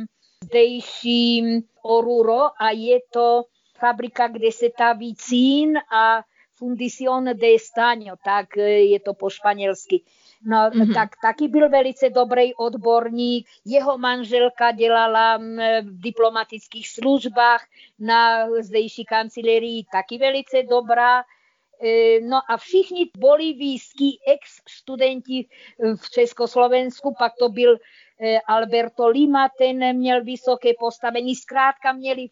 [0.42, 3.44] zdejším Oruro a je to
[3.78, 6.22] fabrika, kde se taví cín a
[6.55, 8.57] Fundición de Estaño, tak
[8.94, 10.02] je to po španělsky.
[10.46, 10.94] No, mm-hmm.
[10.94, 13.46] tak taky byl velice dobrý odborník.
[13.64, 15.37] Jeho manželka dělala
[15.83, 17.66] v diplomatických službách
[17.98, 21.22] na zdejší kancelárii, taky velice dobrá.
[21.83, 25.46] E, no a všichni bolivijskí ex-studenti
[25.96, 27.81] v Československu, pak to byl E,
[28.47, 31.37] Alberto Lima, ten měl vysoké postavení.
[31.37, 32.29] Zkrátka měli e,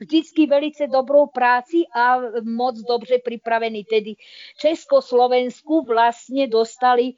[0.00, 3.84] vždycky velice dobrou práci a moc dobře připravený.
[3.84, 4.14] Tedy
[4.58, 7.12] Československu vlastně dostali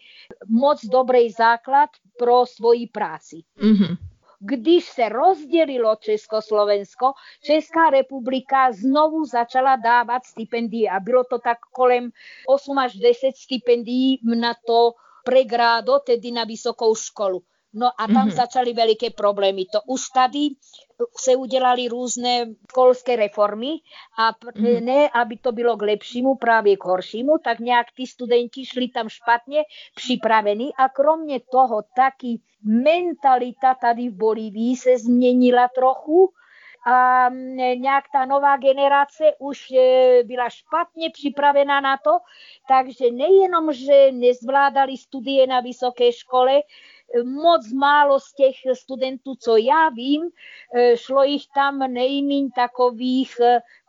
[0.48, 3.36] moc dobrý základ pro svoji práci.
[3.58, 3.96] Mm-hmm.
[4.40, 12.10] Když se rozdělilo Československo, Česká republika znovu začala dávat stipendie a bylo to tak kolem
[12.48, 14.92] 8 až 10 stipendií na to
[15.24, 17.42] pregrádo, tedy na vysokou školu.
[17.74, 18.30] No a tam mm-hmm.
[18.30, 19.64] začaly veliké problémy.
[19.72, 20.48] To už tady
[21.16, 23.68] se udělali různé školské reformy
[24.18, 24.84] a mm-hmm.
[24.84, 29.08] ne, aby to bylo k lepšímu, právě k horšímu, tak nějak ty studenti šli tam
[29.08, 29.62] špatně
[29.94, 36.32] připravení a kromě toho taky mentalita tady v Bolívii se změnila trochu,
[36.86, 37.28] a
[37.74, 42.10] nějak ta nová generace už e, byla špatně připravena na to,
[42.68, 46.62] takže nejenom, že nezvládali studie na vysoké škole,
[47.22, 50.22] moc málo z těch studentů, co já vím,
[50.74, 53.36] eh, šlo jich tam nejméně takových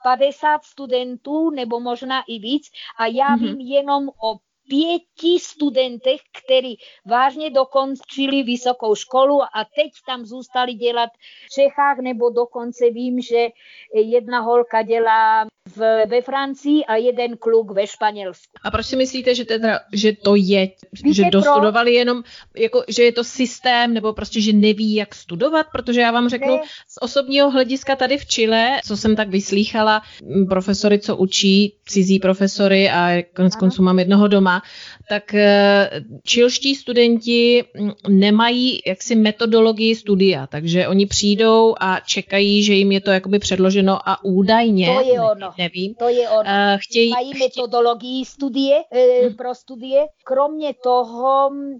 [0.03, 2.71] 50 eh, studentů, nebo možná i víc.
[2.99, 3.39] A já mm-hmm.
[3.39, 4.35] vím jenom o
[4.69, 11.09] pěti studentech, kteří vážně dokončili vysokou školu a teď tam zůstali dělat
[11.45, 13.47] v Čechách, nebo dokonce vím, že
[13.95, 18.51] jedna holka dělá v, ve Francii a jeden kluk ve Španělsku.
[18.63, 20.69] A proč si myslíte, že, teda, že to je,
[21.03, 21.97] Víte že dostudovali pro?
[21.97, 22.23] jenom,
[22.57, 25.65] jako, že je to systém, nebo prostě, že neví, jak studovat?
[25.71, 26.61] Protože já vám řeknu, ne.
[26.87, 30.01] z osobního hlediska tady v Chile, co jsem tak vyslýchala,
[30.49, 34.61] profesory, co učí, cizí profesory a konec konců mám jednoho doma,
[35.09, 35.89] tak eh,
[36.23, 37.63] čilští studenti
[38.09, 44.09] nemají jaksi metodologii studia, takže oni přijdou a čekají, že jim je to jakoby předloženo
[44.09, 45.54] a údajně, to je ono.
[45.57, 46.41] Nevím, to je ono.
[46.41, 49.35] Uh, chtějí, mají metodologii studie, hmm.
[49.35, 50.07] pro studie.
[50.23, 51.79] Kromě toho hm,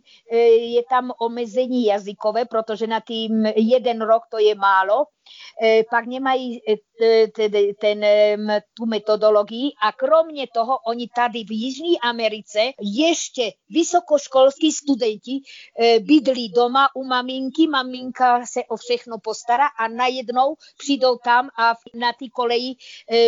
[0.58, 5.15] je tam omezení jazykové, protože na tým jeden rok to je málo, E,
[5.90, 6.62] pak nemají
[7.02, 7.28] e,
[7.82, 8.06] ten,
[8.74, 15.32] tu metodologii a kromě toho oni tady v Jižní Americe ještě vysokoškolskí studenti
[15.80, 21.74] e, bydlí doma u maminky, maminka se o všechno postará a najednou přijdou tam a
[21.94, 22.76] na ty koleji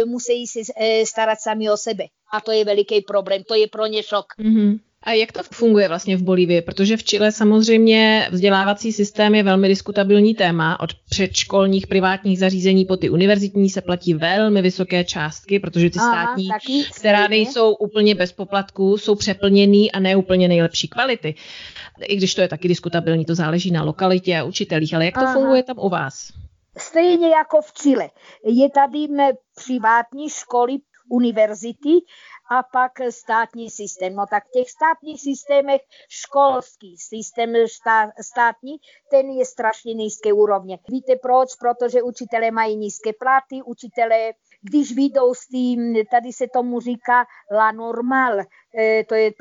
[0.06, 0.60] musí se
[1.06, 2.04] starat sami o sebe.
[2.34, 4.26] A to je veliký problém, to je pro ně šok.
[4.40, 4.80] Mm-hmm.
[5.04, 6.62] A jak to funguje vlastně v Bolívii?
[6.62, 10.80] Protože v Chile samozřejmě vzdělávací systém je velmi diskutabilní téma.
[10.80, 16.50] Od předškolních privátních zařízení po ty univerzitní se platí velmi vysoké částky, protože ty státní,
[16.50, 16.60] Aha,
[16.96, 21.36] která nejsou úplně bez poplatků, jsou přeplněný a neúplně nejlepší kvality.
[22.02, 24.94] I když to je taky diskutabilní, to záleží na lokalitě a učitelích.
[24.94, 25.34] Ale jak to Aha.
[25.34, 26.32] funguje tam u vás?
[26.78, 28.10] Stejně jako v Chile.
[28.46, 29.08] Je tady
[29.66, 30.74] privátní školy,
[31.10, 31.90] univerzity
[32.50, 34.16] a pak státní systém.
[34.16, 38.78] No tak v těch státních systémech školský systém štá, státní,
[39.12, 40.80] ten je strašně nízké úrovně.
[40.90, 41.56] Víte proč?
[41.56, 47.72] Protože učitelé mají nízké platy, učitelé když vyjdou s tím, tady se tomu říká la
[47.72, 49.32] normal, e, to je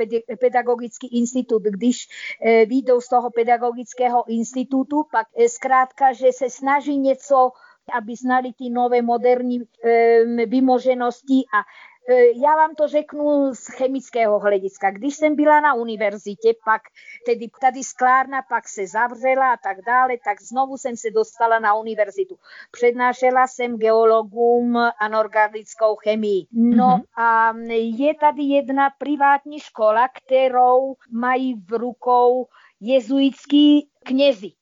[0.40, 1.96] pedagogický institut, když
[2.42, 7.50] e, vyjdou z toho pedagogického institutu, pak e, zkrátka, že se snaží něco
[7.92, 11.62] aby znali ty nové moderní e, vymoženosti a
[12.08, 14.90] E, já vám to řeknu z chemického hlediska.
[14.90, 16.82] Když jsem byla na univerzitě, pak
[17.26, 21.74] tedy tady sklárna pak se zavřela a tak dále, tak znovu jsem se dostala na
[21.74, 22.38] univerzitu.
[22.70, 26.46] Přednášela jsem geologům anorganickou chemii.
[26.52, 27.22] No mm-hmm.
[27.22, 32.46] a je tady jedna privátní škola, kterou mají v rukou
[32.80, 34.52] jezuitský knězi.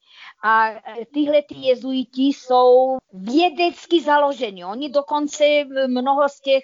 [0.47, 0.81] A e,
[1.15, 4.65] tyhle ty jezuiti jsou vědecky založeni.
[4.65, 5.45] Oni dokonce
[5.87, 6.63] mnoho z těch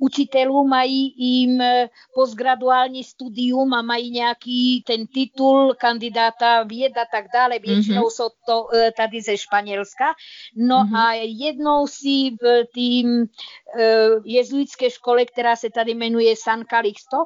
[0.00, 7.24] učitelů mají jim e, postgraduální studium a mají nějaký ten titul kandidáta věd a tak
[7.34, 7.58] dále.
[7.58, 8.10] Většinou mm-hmm.
[8.10, 10.04] jsou to e, tady ze Španělska.
[10.56, 10.96] No mm-hmm.
[10.96, 13.26] a jednou si v tým
[14.24, 17.16] jezuitské škole, která se tady jmenuje San Calixto,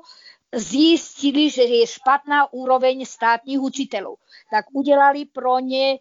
[0.54, 4.16] zjistili, že je špatná úroveň státních učitelů.
[4.50, 5.98] Tak udělali pro ně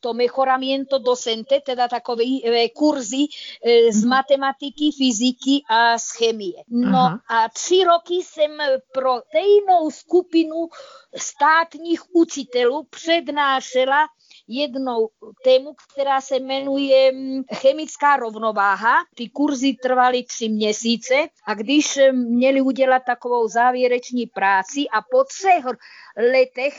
[0.00, 3.26] to mejoramiento docente, teda takové e, kurzy
[3.62, 4.08] e, z mhm.
[4.08, 6.62] matematiky, fyziky a z chemie.
[6.68, 7.20] No Aha.
[7.28, 8.50] a tři roky jsem
[8.92, 10.68] pro stejnou skupinu
[11.16, 14.06] státních učitelů přednášela
[14.48, 15.08] jednou
[15.44, 18.96] tému, která se jmenuje mm, chemická rovnováha.
[19.14, 21.14] Ty kurzy trvaly tři měsíce
[21.46, 25.64] a když měli udělat takovou závěreční práci a po třech
[26.32, 26.74] letech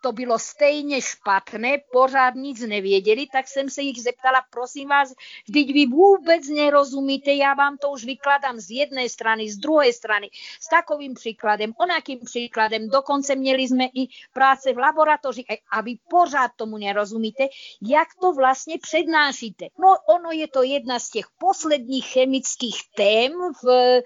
[0.00, 5.14] to bylo stejně špatné, pořád nic nevěděli, tak jsem se jich zeptala, prosím vás,
[5.48, 10.30] vždyť vy vůbec nerozumíte, já vám to už vykladám z jedné strany, z druhé strany,
[10.60, 16.50] s takovým příkladem, onakým příkladem, dokonce měli jsme i práce v laboratoři a vy pořád
[16.56, 17.48] tomu nerozumíte,
[17.82, 19.66] jak to vlastně přednášíte.
[19.78, 24.00] No ono je to jedna z těch posledních chemických tém v,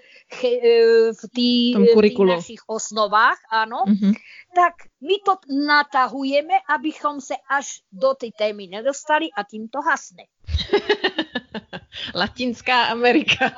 [1.13, 4.13] v, tý, v našich osnovách, ano, mm-hmm.
[4.55, 10.25] tak my to natahujeme, abychom se až do té témy nedostali a tím to hasne.
[12.15, 13.53] Latinská Amerika.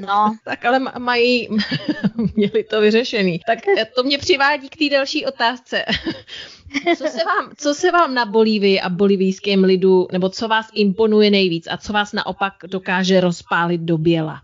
[0.00, 0.36] No.
[0.44, 1.48] Tak ale mají,
[2.34, 3.40] měli to vyřešený.
[3.46, 3.58] Tak
[3.94, 5.84] to mě přivádí k té další otázce.
[6.96, 11.30] Co se, vám, co se vám na Bolívii a bolivijském lidu, nebo co vás imponuje
[11.30, 14.42] nejvíc a co vás naopak dokáže rozpálit do běla?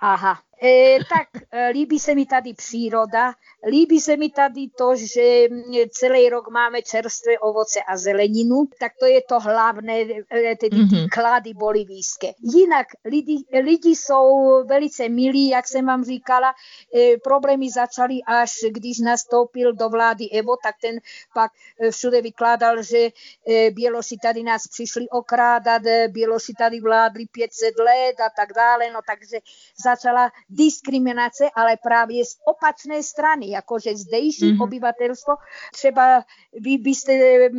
[0.00, 3.32] Aha, E, tak e, líbí se mi tady příroda,
[3.66, 5.48] líbí se mi tady to, že
[5.90, 11.08] celý rok máme čerstvé ovoce a zeleninu, tak to je to hlavné, e, tedy mm-hmm.
[11.12, 12.32] klady bolivijské.
[12.40, 16.54] Jinak lidi, lidi jsou velice milí, jak jsem vám říkala,
[16.94, 20.98] e, problémy začaly až když nastoupil do vlády Evo, tak ten
[21.34, 27.78] pak e, všude vykládal, že e, Běloši tady nás přišli okrádat, Běloši tady vládli 500
[27.78, 29.38] let a tak dále, no takže
[29.84, 34.62] začala diskriminace, ale právě z opačné strany, jakože zdejší mm-hmm.
[34.62, 35.34] obyvatelstvo,
[35.72, 37.12] třeba vy byste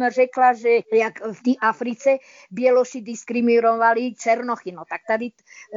[0.10, 2.18] řekla, že jak v té Africe
[2.52, 5.30] Běloši diskriminovali Černochy, no tak tady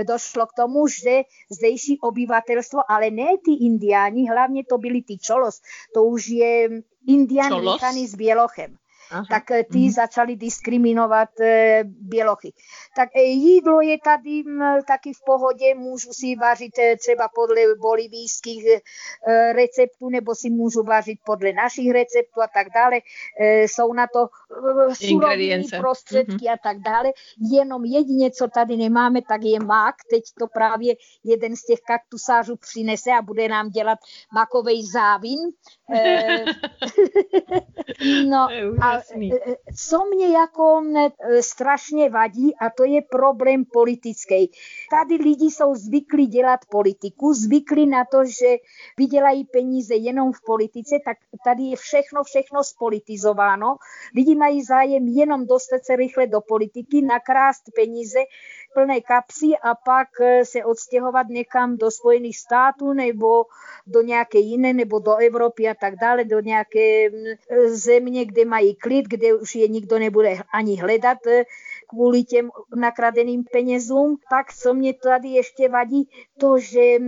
[0.06, 5.60] došlo k tomu, že zdejší obyvatelstvo, ale ne ty indiáni, hlavně to byli ty čolos,
[5.94, 6.68] to už je
[7.08, 7.52] indián
[8.06, 8.81] s bělochem.
[9.12, 9.24] Aha.
[9.28, 9.92] tak eh, ty mm-hmm.
[9.92, 12.52] začali diskriminovat e, bělochy.
[12.96, 17.60] Tak e, jídlo je tady m, taky v pohodě, můžu si vařit e, třeba podle
[17.80, 23.00] bolivijských e, receptů, nebo si můžu vařit podle našich receptů a tak dále.
[23.40, 24.28] E, jsou na to
[24.90, 26.52] e, suroviny, prostředky mm-hmm.
[26.52, 27.12] a tak dále.
[27.52, 29.94] Jenom jedině, co tady nemáme, tak je mak.
[30.10, 30.94] Teď to právě
[31.24, 33.98] jeden z těch kaktusářů přinese a bude nám dělat
[34.34, 35.38] makový závin.
[35.94, 36.44] E,
[38.28, 38.48] no
[38.82, 44.50] a E, e, co mě jako e, strašně vadí, a to je problém politický.
[44.90, 48.56] Tady lidi jsou zvyklí dělat politiku, zvyklí na to, že
[48.98, 53.76] vydělají peníze jenom v politice, tak tady je všechno, všechno spolitizováno.
[54.16, 58.18] Lidi mají zájem jenom dostat se rychle do politiky, nakrást peníze,
[58.74, 60.08] plné kapsy a pak
[60.42, 63.44] se odstěhovat někam do Spojených států nebo
[63.86, 67.10] do nějaké jiné, nebo do Evropy a tak dále, do nějaké
[67.66, 71.44] země, kde mají klid, kde už je nikdo nebude ani hledat eh,
[71.88, 74.16] kvůli těm nakradeným penězům.
[74.30, 76.08] Pak, co mě tady ještě vadí,
[76.38, 76.98] to, že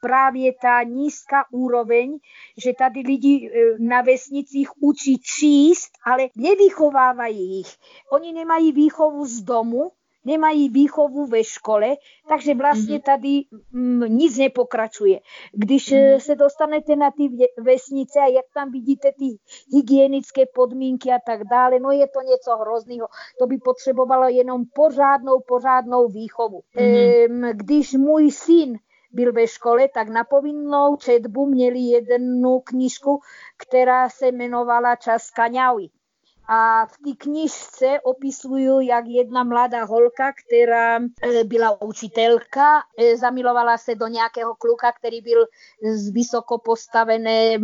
[0.00, 2.18] právě ta nízká úroveň,
[2.56, 7.76] že tady lidi eh, na vesnicích učí číst, ale nevychovávají jich.
[8.12, 9.92] Oni nemají výchovu z domu,
[10.24, 11.96] nemají výchovu ve škole,
[12.28, 13.02] takže vlastně mhm.
[13.02, 13.42] tady
[13.72, 15.20] mm, nic nepokračuje.
[15.52, 16.20] Když mm.
[16.20, 17.28] se dostanete na ty
[17.62, 19.24] vesnice a jak tam vidíte ty
[19.74, 23.08] hygienické podmínky a tak dále, no je to něco hrozného.
[23.38, 26.60] To by potřebovalo jenom pořádnou, pořádnou výchovu.
[27.28, 27.50] Mm.
[27.52, 28.78] Když můj syn
[29.12, 33.20] byl ve škole, tak na povinnou četbu měli jednu knižku,
[33.56, 35.90] která se jmenovala Čas kaňaui.
[36.52, 43.78] A v té knižce opisujú, jak jedna mladá holka, která e, byla učitelka, e, zamilovala
[43.78, 45.46] se do nějakého kluka, který byl
[45.94, 47.58] z vysoko postavené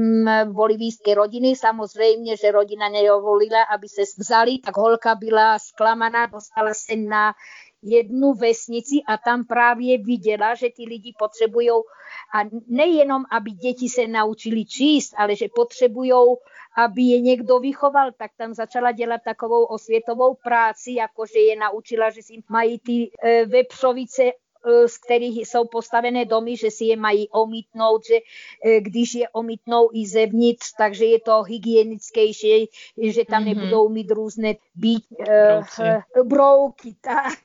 [0.45, 1.57] bolivijské rodiny.
[1.57, 7.34] Samozřejmě, že rodina nedovolila, aby se vzali, tak holka byla zklamaná, dostala se na
[7.83, 11.70] jednu vesnici a tam právě viděla, že ty lidi potřebují
[12.35, 16.12] a nejenom, aby děti se naučili číst, ale že potřebují,
[16.77, 22.22] aby je někdo vychoval, tak tam začala dělat takovou osvětovou práci, jakože je naučila, že
[22.22, 24.22] si mají ty e, vepřovice
[24.87, 28.14] z kterých jsou postavené domy, že si je mají omítnout, že
[28.64, 32.69] e, když je omítnou i zevnitř, takže je to hygienickější,
[33.03, 33.57] že tam mm-hmm.
[33.57, 35.05] nebudou mít různé být,
[36.17, 37.39] uh, brouky, tak.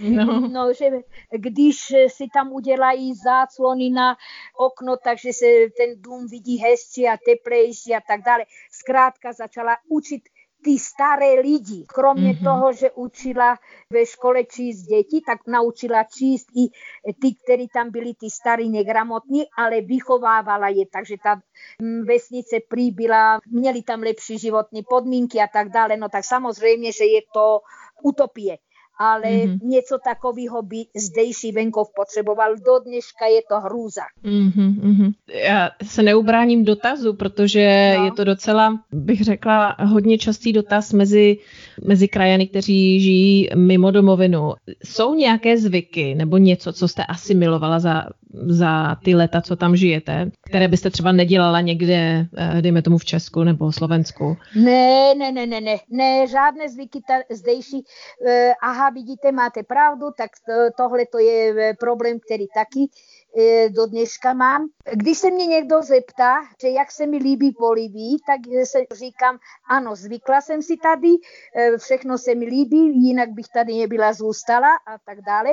[0.00, 0.40] No.
[0.40, 0.90] no, že
[1.30, 1.76] když
[2.08, 4.16] si tam udělají záclony na
[4.56, 5.46] okno, takže se
[5.76, 8.44] ten dům vidí hezčí a teplejší a tak dále.
[8.70, 10.22] Zkrátka začala učit
[10.64, 11.84] tí staré lidi.
[11.88, 12.44] Kromě mm-hmm.
[12.44, 13.56] toho, že učila
[13.90, 16.68] ve škole číst děti, tak naučila číst i
[17.12, 20.86] ty, kteří tam byli tí starí negramotní, ale vychovávala je.
[20.86, 21.40] Takže ta
[21.82, 25.96] mm, vesnice príbyla, měli tam lepší životní podmínky a tak dále.
[25.96, 27.60] No tak samozřejmě, že je to
[28.02, 28.58] utopie
[28.98, 29.58] ale mm-hmm.
[29.62, 32.56] něco takového by zdejší venkov potřeboval.
[32.56, 34.02] Do dneška je to hrůza.
[34.24, 35.12] Mm-hmm.
[35.44, 38.04] Já se neubráním dotazu, protože no.
[38.04, 41.38] je to docela, bych řekla, hodně častý dotaz mezi,
[41.84, 44.52] mezi krajany, kteří žijí mimo domovinu.
[44.84, 48.04] Jsou nějaké zvyky nebo něco, co jste asimilovala za,
[48.46, 53.04] za ty leta, co tam žijete, které byste třeba nedělala někde, eh, dejme tomu v
[53.04, 54.36] Česku nebo Slovensku?
[54.54, 57.76] Ne, ne, ne, ne, ne, ne žádné zvyky ta, zdejší.
[57.76, 60.30] Uh, aha, vidíte, máte pravdu, tak
[60.76, 62.90] tohle to je e, problém, který taky
[63.38, 64.68] e, do dneška mám.
[64.92, 69.38] Když se mě někdo zeptá, že jak se mi líbí Bolívii, tak se říkám,
[69.70, 71.08] ano, zvykla jsem si tady,
[71.56, 75.50] e, všechno se mi líbí, jinak bych tady nebyla zůstala a tak dále.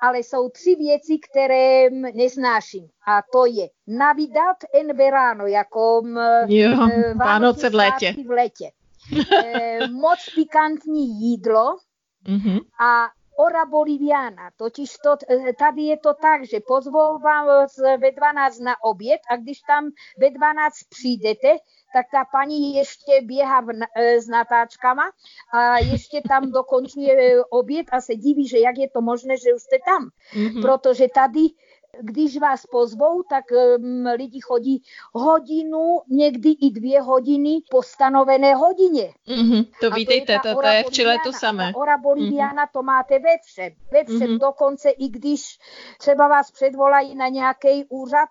[0.00, 2.88] Ale jsou tři věci, které neznáším.
[3.06, 6.02] A to je Navidad en verano, jako
[6.46, 8.14] jo, Vánoce v létě.
[8.26, 8.70] V létě.
[9.92, 11.76] moc pikantní jídlo,
[12.26, 12.60] Mm-hmm.
[12.80, 13.08] A
[13.38, 18.84] ora boliviana, totiž to, e, tady je to tak, že pozvou vás ve 12 na
[18.84, 21.56] oběd a když tam ve 12 přijdete,
[21.94, 25.02] tak ta paní ještě běhá v, e, s natáčkama
[25.52, 29.54] a ještě tam dokončuje e, oběd a se diví, že jak je to možné, že
[29.54, 30.08] už jste tam.
[30.34, 30.62] Mm-hmm.
[30.62, 31.40] Protože tady
[32.00, 33.44] když vás pozvou, tak
[33.78, 34.82] um, lidi chodí
[35.12, 39.12] hodinu, někdy i dvě hodiny po stanovené hodině.
[39.28, 41.72] Mm-hmm, to a vítejte, to, je, to, to je v Chile to samé.
[41.74, 42.72] Ora Boliviana mm-hmm.
[42.72, 43.72] to máte ve všem.
[43.92, 44.38] Ve všem mm-hmm.
[44.38, 45.58] dokonce i když
[45.98, 48.28] třeba vás předvolají na nějaký úřad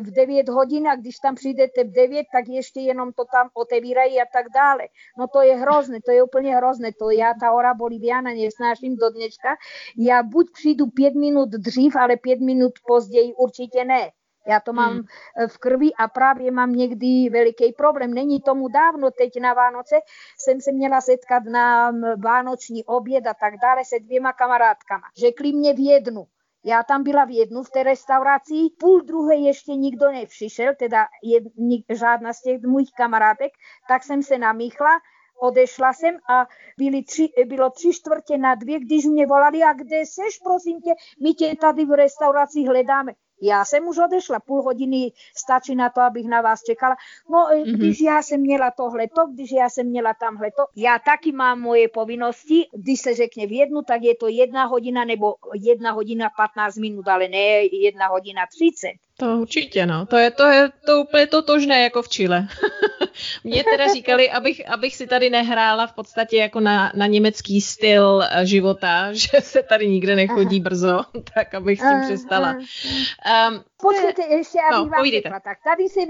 [0.00, 4.20] v 9 hodin a když tam přijdete v 9, tak ještě jenom to tam otevírají
[4.20, 4.82] a tak dále.
[5.18, 6.92] No to je hrozné, to je úplně hrozné.
[6.98, 9.56] To já ta Ora Boliviana nesnáším do dneška.
[9.96, 14.10] Já buď přijdu pět minut dřív, ale pět minut po později určitě ne.
[14.46, 15.04] Já to mám hmm.
[15.48, 18.14] v krvi a právě mám někdy veliký problém.
[18.14, 19.96] Není tomu dávno, teď na Vánoce
[20.38, 21.92] jsem se měla setkat na
[22.24, 25.04] vánoční oběd a tak dále se dvěma kamarádkama.
[25.16, 26.26] Řekli mě v jednu,
[26.64, 31.44] já tam byla v jednu v té restauraci, půl druhé ještě nikdo nepřišel, teda jed,
[31.88, 33.52] žádná z těch mých kamarádek,
[33.88, 34.90] tak jsem se namíchla
[35.40, 36.46] odešla jsem a
[36.78, 40.94] byly tři, bylo tři čtvrtě na dvě, když mě volali, a kde seš, prosím tě,
[41.22, 43.12] my tě tady v restauraci hledáme.
[43.42, 46.96] Já jsem už odešla, půl hodiny stačí na to, abych na vás čekala.
[47.30, 47.76] No, mm-hmm.
[47.76, 52.66] když já jsem měla tohleto, když já jsem měla tamhleto, já taky mám moje povinnosti,
[52.72, 57.08] když se řekne v jednu, tak je to jedna hodina nebo jedna hodina 15 minut,
[57.08, 59.04] ale ne jedna hodina 30.
[59.16, 60.06] To určitě, no.
[60.06, 62.48] To je, to je to úplně totožné jako v Chile.
[63.44, 68.22] Mně teda říkali, abych, abych si tady nehrála v podstatě jako na, na německý styl
[68.22, 70.62] eh, života, že se tady nikde nechodí Aha.
[70.62, 71.00] brzo,
[71.34, 72.56] tak abych s tím přestala.
[73.24, 76.00] Um, Počkejte, ještě, abych no, vám řekla, tak tady se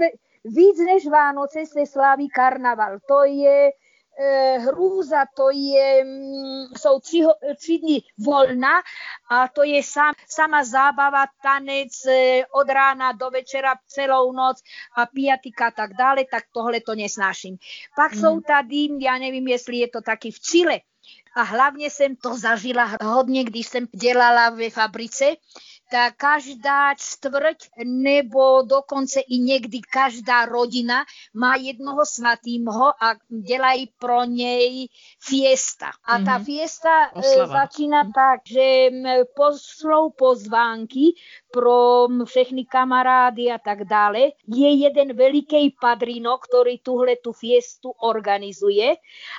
[0.43, 2.97] víc než Vánoce se sláví karnaval.
[3.07, 3.71] To je
[4.19, 7.23] Eh, hrůza, to je, mm, jsou tři,
[7.59, 8.81] tři dny volna
[9.31, 14.61] a to je sam, sama zábava, tanec eh, od rána do večera celou noc
[14.97, 17.57] a pijatika a tak dále, tak tohle to nesnáším.
[17.95, 18.21] Pak mm.
[18.21, 20.79] jsou tady, já nevím, jestli je to taky v Chile,
[21.35, 25.25] a hlavně jsem to zažila hodně, když jsem dělala ve fabrice,
[25.91, 34.23] tak každá čtvrť nebo dokonce i někdy každá rodina má jednoho svatýmho a dělají pro
[34.23, 35.85] něj fiesta.
[36.05, 36.43] A ta mm-hmm.
[36.43, 37.53] fiesta e, Oslava.
[37.53, 38.13] začíná mm-hmm.
[38.15, 38.89] tak, že
[39.35, 41.15] pošlou pozvánky
[41.51, 44.19] pro všechny kamarády a tak dále.
[44.47, 48.95] Je jeden veliký padrino, který tuhle tu fiestu organizuje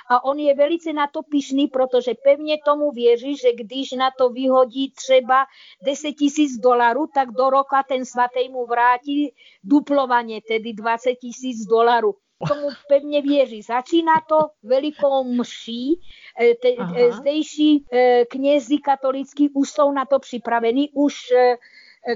[0.09, 4.29] a on je velice na to pišný, protože pevně tomu věří, že když na to
[4.29, 5.45] vyhodí třeba
[5.83, 9.33] 10 tisíc dolarů, tak do roka ten svatý mu vrátí
[9.63, 12.15] duplovaně, tedy 20 tisíc dolarů
[12.47, 13.61] tomu pevně věří.
[13.61, 16.01] Začíná to velikou mší.
[16.41, 16.67] E, te,
[16.97, 21.13] e, zdejší e, knězi katolický už jsou na to připraveni, už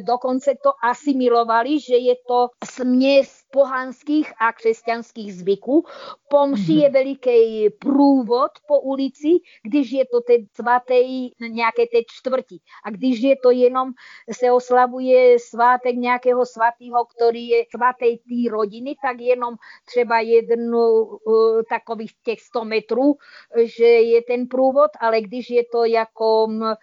[0.05, 5.85] dokonce to asimilovali, že je to směs pohanských a křesťanských zvyků.
[6.29, 9.27] Po mši je veliký průvod po ulici,
[9.63, 12.59] když je to ten svatý nějaké té čtvrti.
[12.85, 13.91] A když je to jenom,
[14.31, 21.61] se oslavuje svátek nějakého svatého, který je svatý té rodiny, tak jenom třeba jednu uh,
[21.69, 23.15] takových těch 100 metrů,
[23.63, 26.73] že je ten průvod, ale když je to jako uh,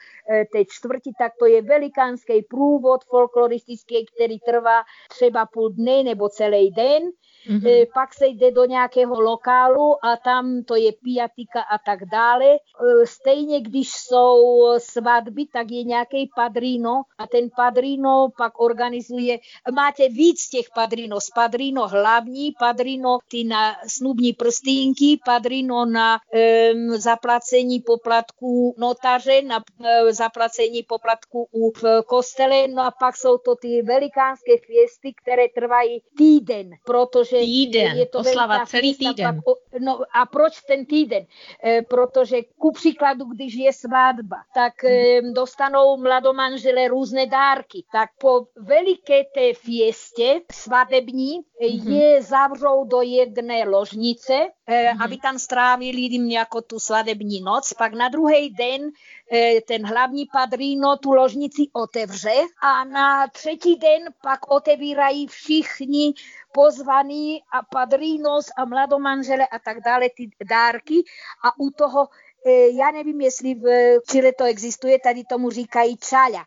[0.52, 6.57] té čtvrti, tak to je velikánský průvod folkloristický, který trvá třeba půl dne nebo celé
[6.58, 7.02] celý den,
[7.48, 7.86] mm-hmm.
[7.94, 12.46] pak se jde do nějakého lokálu a tam to je piatika a tak dále.
[12.46, 12.58] E,
[13.06, 19.38] stejně když jsou svatby, tak je nějaký padrino a ten padrino pak organizuje,
[19.74, 27.80] máte víc těch padrino, padrino hlavní, padrino ty na snubní prstínky, padrino na um, zaplacení
[27.80, 33.82] poplatků notaře, na um, zaplacení poplatků u v kostele, no a pak jsou to ty
[33.82, 39.40] velikánské fiesty, které trvají týden, protože týden, je to oslava celý týden.
[39.80, 41.26] No a proč ten týden?
[41.64, 47.84] E, protože ku příkladu, když je svatba, tak e, dostanou mladomanžele různé dárky.
[47.92, 51.92] Tak po veliké té fiestě svadební mm-hmm.
[51.92, 55.04] je zavřou do jedné ložnice, e, mm-hmm.
[55.04, 57.72] aby tam strávili jim jako tu svadební noc.
[57.72, 58.90] Pak na druhý den
[59.32, 66.14] e, ten hlavní padrino tu ložnici otevře a na třetí den pak otevírají všichni
[66.52, 71.02] pozvaní a padrinos a mladomanžele a tak dále, ty dárky.
[71.44, 72.08] A u toho,
[72.46, 76.44] e, já nevím, jestli v Chile to existuje, tady tomu říkají čaля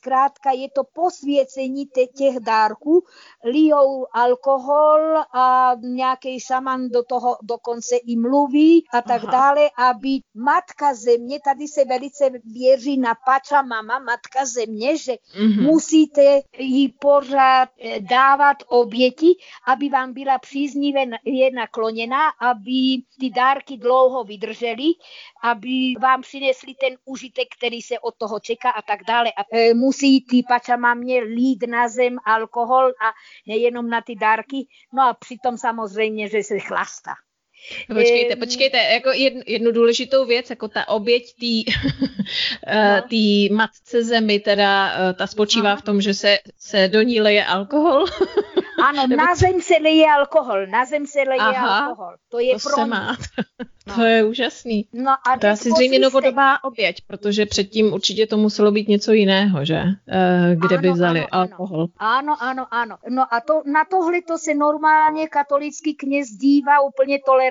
[0.00, 1.86] zkrátka je to posvěcení
[2.16, 3.04] těch dárků,
[3.44, 5.00] lijou alkohol
[5.34, 9.32] a nějaký šaman do toho dokonce i mluví a tak Aha.
[9.32, 15.62] dále, aby matka země, tady se velice věří na pača mama, matka země, že mm-hmm.
[15.62, 19.36] musíte jí pořád eh, dávat oběti,
[19.66, 24.96] aby vám byla příznivě je nakloněná, aby ty dárky dlouho vydržely,
[25.42, 29.32] aby vám přinesli ten užitek, který se od toho čeká a tak dále.
[29.36, 33.10] A e, musí ty pačamámě lít na zem alkohol a
[33.46, 37.14] nejenom na ty dárky, no a přitom samozřejmě, že se chlastá.
[37.88, 41.64] No, počkejte, počkejte, jako jednu, jednu důležitou věc, jako ta oběť tý,
[42.66, 43.02] no.
[43.08, 45.76] tý matce zemi, teda eh, ta spočívá no.
[45.76, 48.04] v tom, že se, se do ní leje alkohol.
[48.80, 52.14] Ano, na zem se leje alkohol, na zem se leje Aha, alkohol.
[52.28, 53.16] To je to pro má.
[53.86, 53.94] No.
[53.94, 54.88] To je úžasný.
[54.92, 59.12] No a to je asi zřejmě novodobá oběť, protože předtím určitě to muselo být něco
[59.12, 59.74] jiného, že?
[59.74, 61.86] E, kde ano, by vzali ano, alkohol.
[61.96, 62.96] Ano, ano, ano.
[63.08, 67.49] No a to, na tohle to se normálně katolický kněz dívá úplně tolerantně,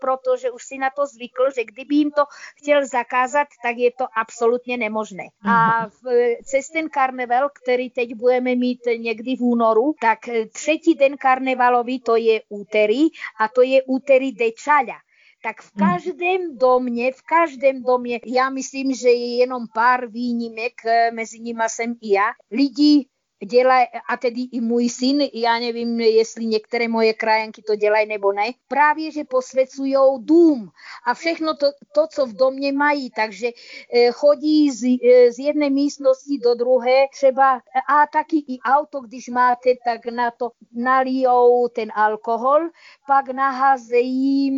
[0.00, 2.24] protože už si na to zvykl, že kdyby jim to
[2.56, 5.24] chtěl zakázat, tak je to absolutně nemožné.
[5.48, 6.02] A v,
[6.44, 10.18] cez ten karneval, který teď budeme mít někdy v únoru, tak
[10.52, 13.08] třetí den karnevalový to je úterý
[13.40, 14.98] a to je úterý dečaľa
[15.42, 21.10] tak v každém domě, v každém domě, já myslím, že je jenom pár výjimek, eh,
[21.10, 23.06] mezi nimi jsem i já, lidi
[23.46, 28.32] dělají, a tedy i můj syn, já nevím, jestli některé moje krajanky to dělají nebo
[28.32, 30.70] ne, právě, že posvěcují dům
[31.06, 33.48] a všechno to, to, co v domě mají, takže
[33.94, 37.54] eh, chodí z, eh, z jedné místnosti do druhé, třeba
[37.88, 42.68] a taky i auto, když máte, tak na to nalijou ten alkohol,
[43.06, 44.52] pak naházejí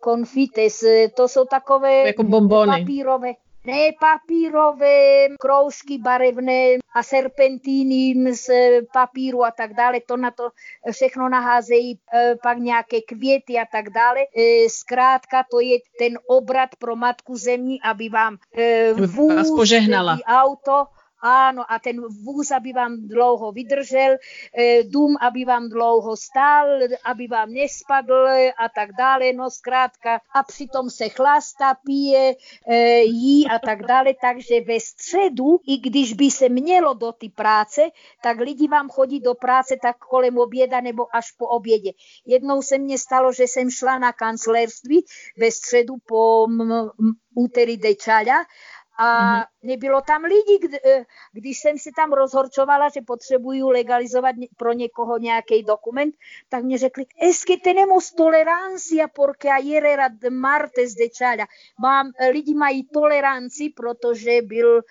[0.00, 0.84] konfites,
[1.16, 2.80] to jsou takové jako bombony.
[2.80, 3.32] papírové,
[3.68, 8.48] ne papírové kroužky barevné a serpentíny z
[8.92, 10.50] papíru a tak dále, to na to
[10.92, 14.20] všechno naházejí e, pak nějaké květy a tak dále.
[14.20, 19.50] E, zkrátka to je ten obrat pro matku zemí, aby vám e, vůz,
[20.26, 20.86] auto
[21.22, 24.16] Áno, a ten vůz, aby vám dlouho vydržel,
[24.54, 26.66] e, dům, aby vám dlouho stál,
[27.04, 28.26] aby vám nespadl
[28.58, 30.20] a tak dále, no zkrátka.
[30.34, 32.34] A přitom se chlasta, pije,
[32.68, 37.28] e, jí a tak dále, takže ve středu, i když by se mělo do ty
[37.28, 37.90] práce,
[38.22, 41.92] tak lidi vám chodí do práce tak kolem oběda nebo až po obědě.
[42.26, 45.04] Jednou se mně stalo, že jsem šla na kancelérství
[45.38, 46.46] ve středu po
[47.38, 48.42] úterý dečaľa
[48.98, 49.44] a mm-hmm.
[49.62, 55.62] nebylo tam lidí, e, když jsem si tam rozhorčovala, že potřebuju legalizovat pro někoho nějaký
[55.62, 56.14] dokument,
[56.48, 61.46] tak mě řekli, es que tenemos tolerancia porque ayer era martes de čáľa.
[61.78, 64.82] Mám, e, lidi mají toleranci, protože byl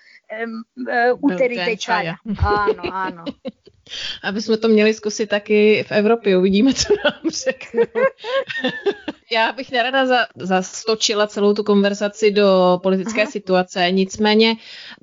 [0.44, 2.16] um, uh, úterý de čáľa.
[2.44, 3.24] Áno, áno.
[4.24, 7.82] Aby jsme to měli zkusit taky v Evropě, uvidíme, co nám řekne.
[9.32, 13.32] Já bych nerada za, zastočila celou tu konverzaci do politické Aha.
[13.32, 14.56] situace, nicméně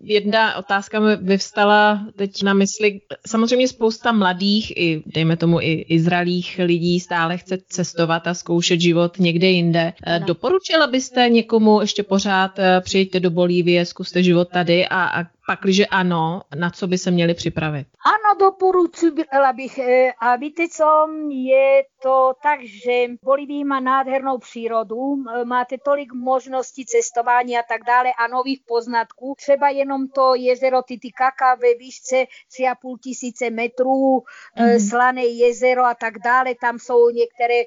[0.03, 3.01] jedna otázka mi vyvstala teď na mysli.
[3.27, 9.19] Samozřejmě spousta mladých i, dejme tomu, i izraelých lidí stále chce cestovat a zkoušet život
[9.19, 9.93] někde jinde.
[10.05, 10.27] Ano.
[10.27, 15.87] Doporučila byste někomu ještě pořád eh, přijďte do Bolívie, zkuste život tady a, a Pakliže
[15.87, 17.87] ano, na co by se měli připravit?
[18.07, 19.79] Ano, doporučila bych.
[19.79, 26.13] E, a víte co, je to tak, že Bolívii má nádhernou přírodu, e, máte tolik
[26.13, 29.35] možností cestování a tak dále a nových poznatků.
[29.37, 34.89] Třeba jenom to jezero Titicaca ve výšce 3,5 tisíce metrů, mm-hmm.
[34.89, 36.55] slané jezero a tak dále.
[36.61, 37.63] Tam jsou některé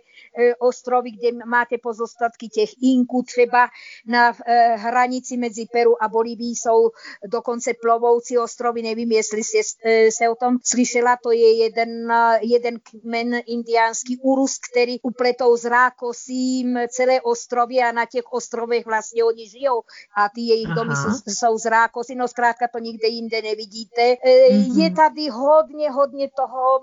[0.60, 3.24] ostrovy, kde máte pozostatky těch Inků.
[3.24, 3.68] Třeba
[4.06, 4.34] na
[4.76, 6.90] hranici mezi Peru a Bolívií jsou
[7.26, 12.08] dokonce se plovoucí ostrovy, nevím, jestli jste e, se o tom slyšela, to je jeden,
[12.42, 19.24] jeden kmen indiánský Urus, který upletou s rákosím celé ostrovy a na těch ostrovech vlastně
[19.24, 19.82] oni žijou
[20.18, 24.02] a ty jejich domy jsou, jsou z rákosy, no zkrátka to nikde jinde nevidíte.
[24.02, 24.82] Mm-hmm.
[24.82, 26.80] Je tady hodně, hodně toho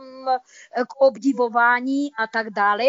[0.89, 2.85] k obdivování a tak dále.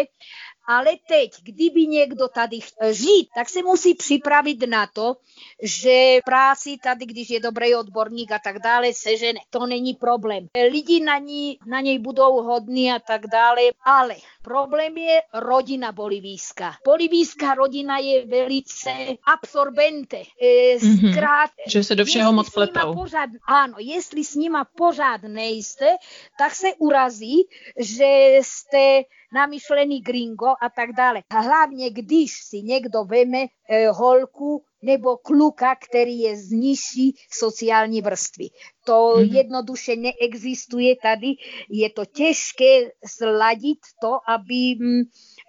[0.66, 5.16] Ale teď, kdyby někdo tady chtěl žít, tak se musí připravit na to,
[5.62, 9.40] že práci tady, když je dobrý odborník a tak dále, sežene.
[9.50, 10.48] To není problém.
[10.70, 16.74] Lidi na, ní, na něj budou hodní a tak dále, ale problém je rodina bolivijská.
[16.84, 18.90] Bolivijská rodina je velice
[19.24, 20.22] absorbente.
[20.42, 21.12] Mm-hmm.
[21.12, 22.94] Zkrát, že se do všeho moc pletou.
[22.94, 25.96] Pořád, ano, jestli s nima pořád nejste,
[26.38, 27.48] tak se urazí,
[27.78, 29.02] že jste
[29.36, 31.20] namyšlený gringo a tak dále.
[31.30, 38.00] A hlavně, když si někdo veme e, holku nebo kluka, který je z nižší sociální
[38.02, 38.46] vrstvy.
[38.86, 39.34] To mm-hmm.
[39.34, 41.34] jednoduše neexistuje tady.
[41.70, 45.02] Je to těžké sladit to, aby mm,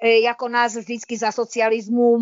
[0.04, 2.18] E, jako nás vždycky za socialismu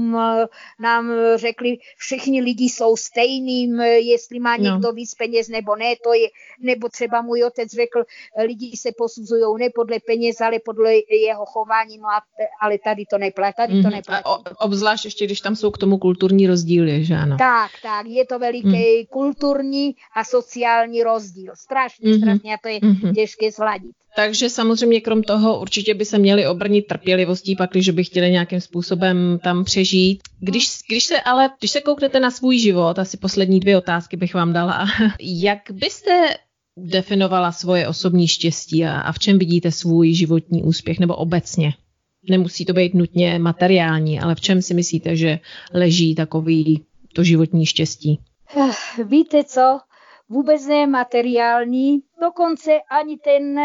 [0.79, 4.63] nám řekli, všichni lidi jsou stejným, jestli má no.
[4.63, 4.93] někdo no.
[4.93, 6.27] víc peněz nebo ne, to je,
[6.59, 8.03] nebo třeba můj otec řekl,
[8.45, 10.93] lidi se posuzují ne podle peněz, ale podle
[11.25, 12.21] jeho chování, no a,
[12.61, 13.91] ale tady to neplatí, tady to mhm.
[13.91, 14.23] neplatí.
[14.25, 17.37] A obzvlášť ještě, když tam jsou k tomu kulturní rozdíly, že ano?
[17.37, 19.05] Tak, tak, je to veliký mm.
[19.09, 21.53] kulturní a sociální rozdíl.
[21.55, 22.21] Strašně, mm-hmm.
[22.21, 23.15] strašně a to je mm-hmm.
[23.15, 23.95] těžké zladit.
[24.15, 28.61] Takže samozřejmě krom toho určitě by se měli obrnit trpělivostí, pak když by chtěli nějakým
[28.61, 30.19] způsobem tam přežít.
[30.39, 34.33] Když, když se ale, když se kouknete na svůj život, asi poslední dvě otázky bych
[34.33, 34.87] vám dala,
[35.19, 36.35] jak byste
[36.77, 41.73] definovala svoje osobní štěstí a, a v čem vidíte svůj životní úspěch nebo obecně?
[42.29, 45.39] Nemusí to být nutně materiální, ale v čem si myslíte, že
[45.73, 48.19] leží takový to životní štěstí?
[49.05, 49.79] Víte co?
[50.29, 53.59] Vůbec ne materiální, dokonce ani ten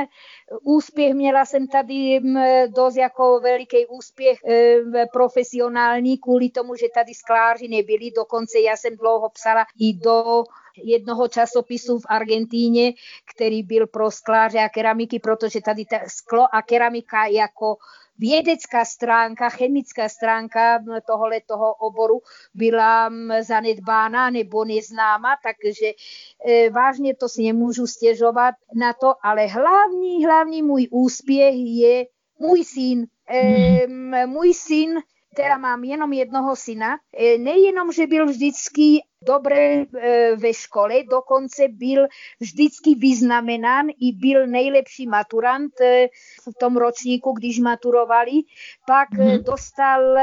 [0.63, 2.21] úspěch, měla jsem tady
[2.69, 4.77] dost jako veliký úspěch e,
[5.13, 10.45] profesionální kvůli tomu, že tady skláři nebyli, dokonce já jsem dlouho psala i do
[10.85, 12.93] jednoho časopisu v Argentíně,
[13.35, 17.77] který byl pro skláře a keramiky, protože tady ta sklo a keramika jako
[18.21, 22.21] vědecká stránka, chemická stránka tohle toho oboru
[22.55, 23.11] byla
[23.41, 25.93] zanedbána nebo neznáma, takže
[26.47, 32.05] e, vážně to si nemůžu stěžovat na to, ale hlavní, hlavní můj úspěch je
[32.39, 33.07] můj syn.
[33.31, 35.01] E, můj syn
[35.37, 41.69] teda mám jenom jednoho syna, e, nejenom, že byl vždycky dobré e, ve škole, dokonce
[41.69, 42.07] byl
[42.41, 46.09] vždycky vyznamenán i byl nejlepší maturant e,
[46.51, 48.33] v tom ročníku, když maturovali.
[48.87, 49.43] Pak mm-hmm.
[49.43, 50.17] dostal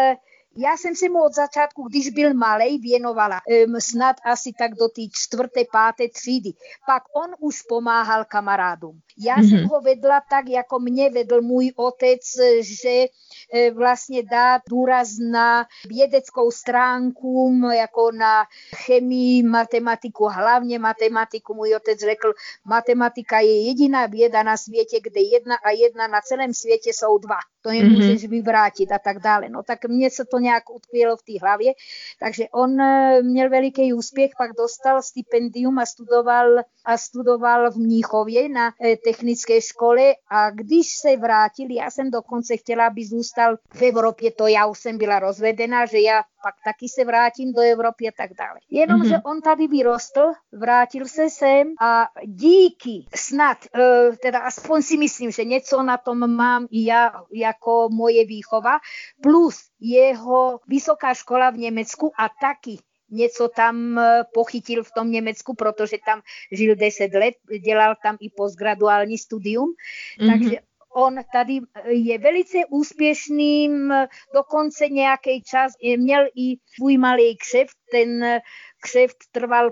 [0.59, 4.87] Já jsem se mu od začátku, když byl malej, věnovala um, snad asi tak do
[4.87, 6.49] té čtvrté, páté třídy.
[6.87, 8.99] Pak on už pomáhal kamarádům.
[9.17, 9.49] Já mm-hmm.
[9.49, 12.21] jsem ho vedla tak, jako mě vedl můj otec,
[12.61, 13.05] že
[13.53, 18.43] e, vlastně dá důraz na vědeckou stránku, jako na
[18.75, 21.53] chemii, matematiku, hlavně matematiku.
[21.53, 22.33] Můj otec řekl,
[22.65, 27.39] matematika je jediná věda na světě, kde jedna a jedna na celém světě jsou dva.
[27.61, 28.29] To nemůžeš mm-hmm.
[28.29, 29.49] vyvrátit a tak dále.
[29.49, 31.73] No tak mně se to nějak utkvělo v té hlavě.
[32.19, 36.47] Takže on e, měl veliký úspěch, pak dostal stipendium a studoval,
[36.85, 42.57] a studoval v Mníchově na e, technické škole a když se vrátil, já jsem dokonce
[42.57, 46.89] chtěla, aby zůstal v Evropě, to já už jsem byla rozvedená, že já pak taky
[46.89, 48.59] se vrátím do Evropy a tak dále.
[48.69, 49.31] Jenomže mm-hmm.
[49.31, 55.43] on tady vyrostl, vrátil se sem a díky snad, uh, teda aspoň si myslím, že
[55.43, 58.79] něco na tom mám i já jako moje výchova,
[59.21, 62.77] plus jeho vysoká škola v Německu a taky
[63.09, 66.21] něco tam e, pochytil v tom Německu, protože tam
[66.51, 67.33] žil 10 let,
[67.65, 69.73] dělal tam i postgraduální studium,
[70.19, 70.31] mm-hmm.
[70.31, 70.59] takže
[70.95, 73.93] on tady je velice úspěšným,
[74.33, 78.39] dokonce nějaký čas měl i svůj malý kšeft, ten
[78.81, 79.71] kšeft trval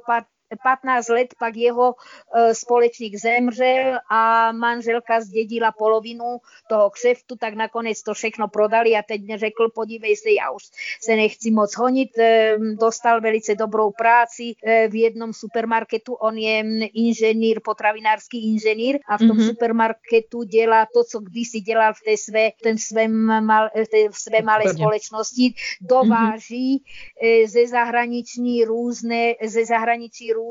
[0.64, 1.96] 15 let pak jeho
[2.36, 6.38] e, společník zemřel a manželka zdědila polovinu
[6.70, 10.64] toho kšeftu, tak nakonec to všechno prodali a teď řekl, podívej se, já už
[11.02, 16.64] se nechci moc honit, e, dostal velice dobrou práci e, v jednom supermarketu, on je
[16.93, 19.48] inženýr, potravinářský inženýr a v tom mm-hmm.
[19.48, 24.74] supermarketu dělá to, co kdysi dělal v té své, ten svém mal, té své malé
[24.74, 27.48] společnosti, dováží mm-hmm.
[27.48, 30.45] ze zahraniční různé, ze zahraničí různé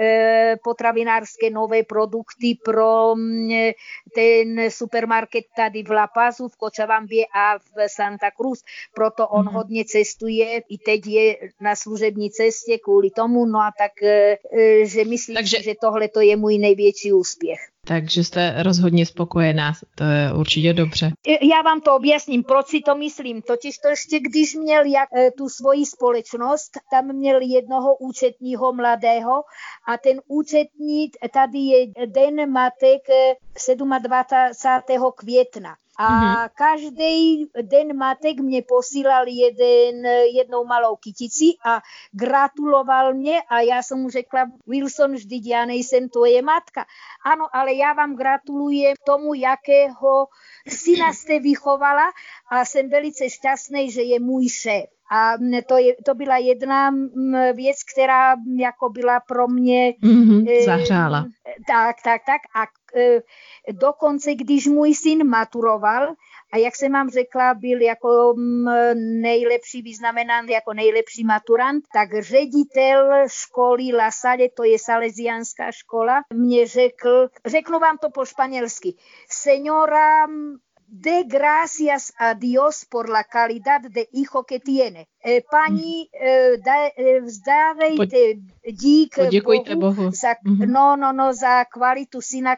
[0.00, 3.50] e, potravinářské nové produkty pro mm,
[4.14, 8.62] ten supermarket tady v La Pazu, v Kočavambě a v Santa Cruz.
[8.94, 9.52] Proto on mm-hmm.
[9.52, 14.86] hodně cestuje, i teď je na služební cestě kvůli tomu, no a tak, e, e,
[14.86, 15.62] že myslím, Takže...
[15.62, 17.73] že tohle to je můj největší úspěch.
[17.84, 21.12] Takže jste rozhodně spokojená, to je určitě dobře.
[21.26, 23.42] Já vám to objasním, proč si to myslím.
[23.42, 29.32] Totiž to ještě, když měl jak, e, tu svoji společnost, tam měl jednoho účetního mladého
[29.88, 33.02] a ten účetní, tady je den matek
[33.98, 35.12] 27.
[35.16, 35.76] května.
[35.98, 36.50] A mm-hmm.
[36.54, 41.80] každý den matek mě posílal jeden, jednou malou kytici a
[42.12, 46.84] gratuloval mě a já jsem mu řekla, Wilson, vždyť já nejsem tvoje matka.
[47.24, 50.28] Ano, ale já vám gratuluji tomu, jakého
[50.68, 52.12] syna jste vychovala
[52.50, 54.84] a jsem velice šťastný, že je můj šéf.
[55.10, 55.32] A
[55.68, 56.90] to, je, to byla jedna
[57.54, 59.92] věc, která jako byla pro mě...
[60.02, 61.26] Mm-hmm, zahřála.
[61.66, 62.40] Tak, tak, tak.
[62.54, 62.62] A
[63.00, 63.20] e,
[63.72, 66.14] dokonce, když můj syn maturoval,
[66.52, 68.34] a jak jsem vám řekla, byl jako
[69.20, 76.66] nejlepší, vyznamenán jako nejlepší maturant, tak ředitel školy La Salle, to je salesianská škola, mě
[76.66, 78.94] řekl, řeknu vám to po španělsky,
[79.30, 80.26] señora
[80.94, 85.08] de gracias a Dios por la calidad de hijo que tiene.
[85.24, 88.16] Eh, paní, eh, da, eh, vzdávejte
[88.72, 90.10] dík Poděkujte Bohu, Bohu.
[90.10, 90.66] Za, mm-hmm.
[90.66, 92.56] no, no, no, za kvalitu syna,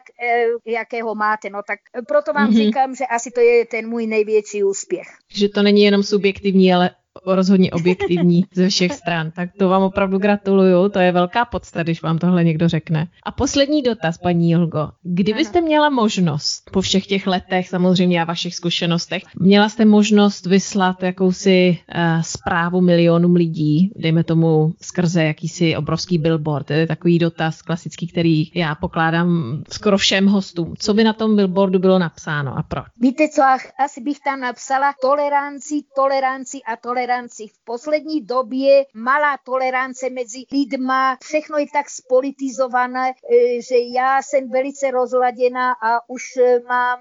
[0.65, 1.49] jakého máte.
[1.49, 2.57] No tak proto vám mm-hmm.
[2.57, 5.07] říkám, že asi to je ten můj největší úspěch.
[5.33, 6.89] Že to není jenom subjektivní, ale
[7.25, 9.31] rozhodně objektivní ze všech stran.
[9.31, 13.07] Tak to vám opravdu gratuluju, to je velká podsta, když vám tohle někdo řekne.
[13.23, 14.89] A poslední dotaz, paní Jolgo.
[15.03, 21.03] Kdybyste měla možnost po všech těch letech, samozřejmě a vašich zkušenostech, měla jste možnost vyslat
[21.03, 27.61] jakousi uh, zprávu milionům lidí, dejme tomu skrze jakýsi obrovský billboard, to je takový dotaz
[27.61, 30.73] klasický, který já pokládám skoro všem hostům.
[30.79, 32.85] Co by na tom billboardu bylo napsáno a proč?
[32.99, 33.41] Víte co,
[33.85, 37.47] asi bych tam napsala toleranci, toleranci a toleranci toleranci.
[37.47, 44.49] V poslední době malá tolerance mezi lidma, všechno je tak spolitizované, e, že já jsem
[44.49, 46.99] velice rozladěná a už e, mám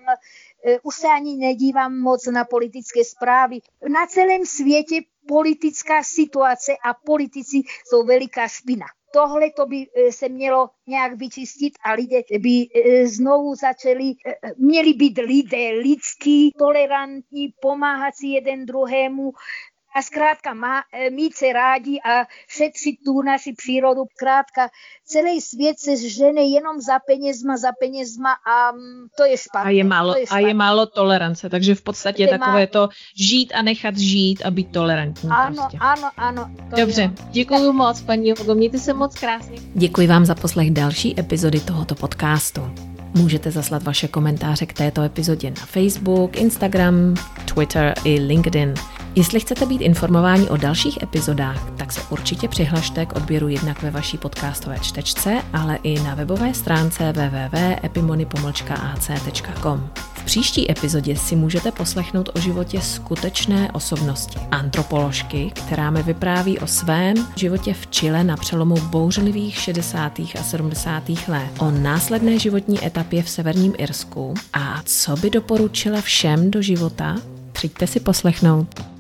[0.65, 3.59] e, už se ani nedívám moc na politické zprávy.
[3.89, 10.71] Na celém světě politická situace a politici jsou veliká špina tohle to by se mělo
[10.87, 12.67] nějak vyčistit a lidé by
[13.05, 14.13] znovu začali,
[14.57, 19.33] měli být lidé lidský, tolerantní, pomáhat si jeden druhému,
[19.97, 24.03] a zkrátka má, e, mít se rádi a šetřit tu naši přírodu.
[24.15, 24.69] Zkrátka
[25.05, 29.69] celý svět se žene jenom za penězma, za penězma a mm, to je špatné.
[29.69, 32.67] A je málo, je a je málo tolerance, takže v podstatě je takové má...
[32.67, 35.31] to žít a nechat žít a být tolerantní.
[35.31, 35.79] Ano, prostě.
[35.81, 36.51] ano, ano.
[36.77, 39.57] Dobře, děkuji moc, paní Jogo, mějte se moc krásně.
[39.75, 42.96] Děkuji vám za poslech další epizody tohoto podcastu.
[43.17, 47.15] Můžete zaslat vaše komentáře k této epizodě na Facebook, Instagram,
[47.55, 48.75] Twitter i LinkedIn.
[49.15, 53.91] Jestli chcete být informováni o dalších epizodách, tak se určitě přihlašte k odběru jednak ve
[53.91, 59.91] vaší podcastové čtečce, ale i na webové stránce www.epimony.ac.com.
[60.27, 67.15] Příští epizodě si můžete poslechnout o životě skutečné osobnosti, antropoložky, která mi vypráví o svém
[67.37, 70.19] životě v Chile na přelomu bouřlivých 60.
[70.19, 71.09] a 70.
[71.29, 77.17] let, o následné životní etapě v severním Irsku a co by doporučila všem do života,
[77.53, 78.96] přijďte si poslechnout.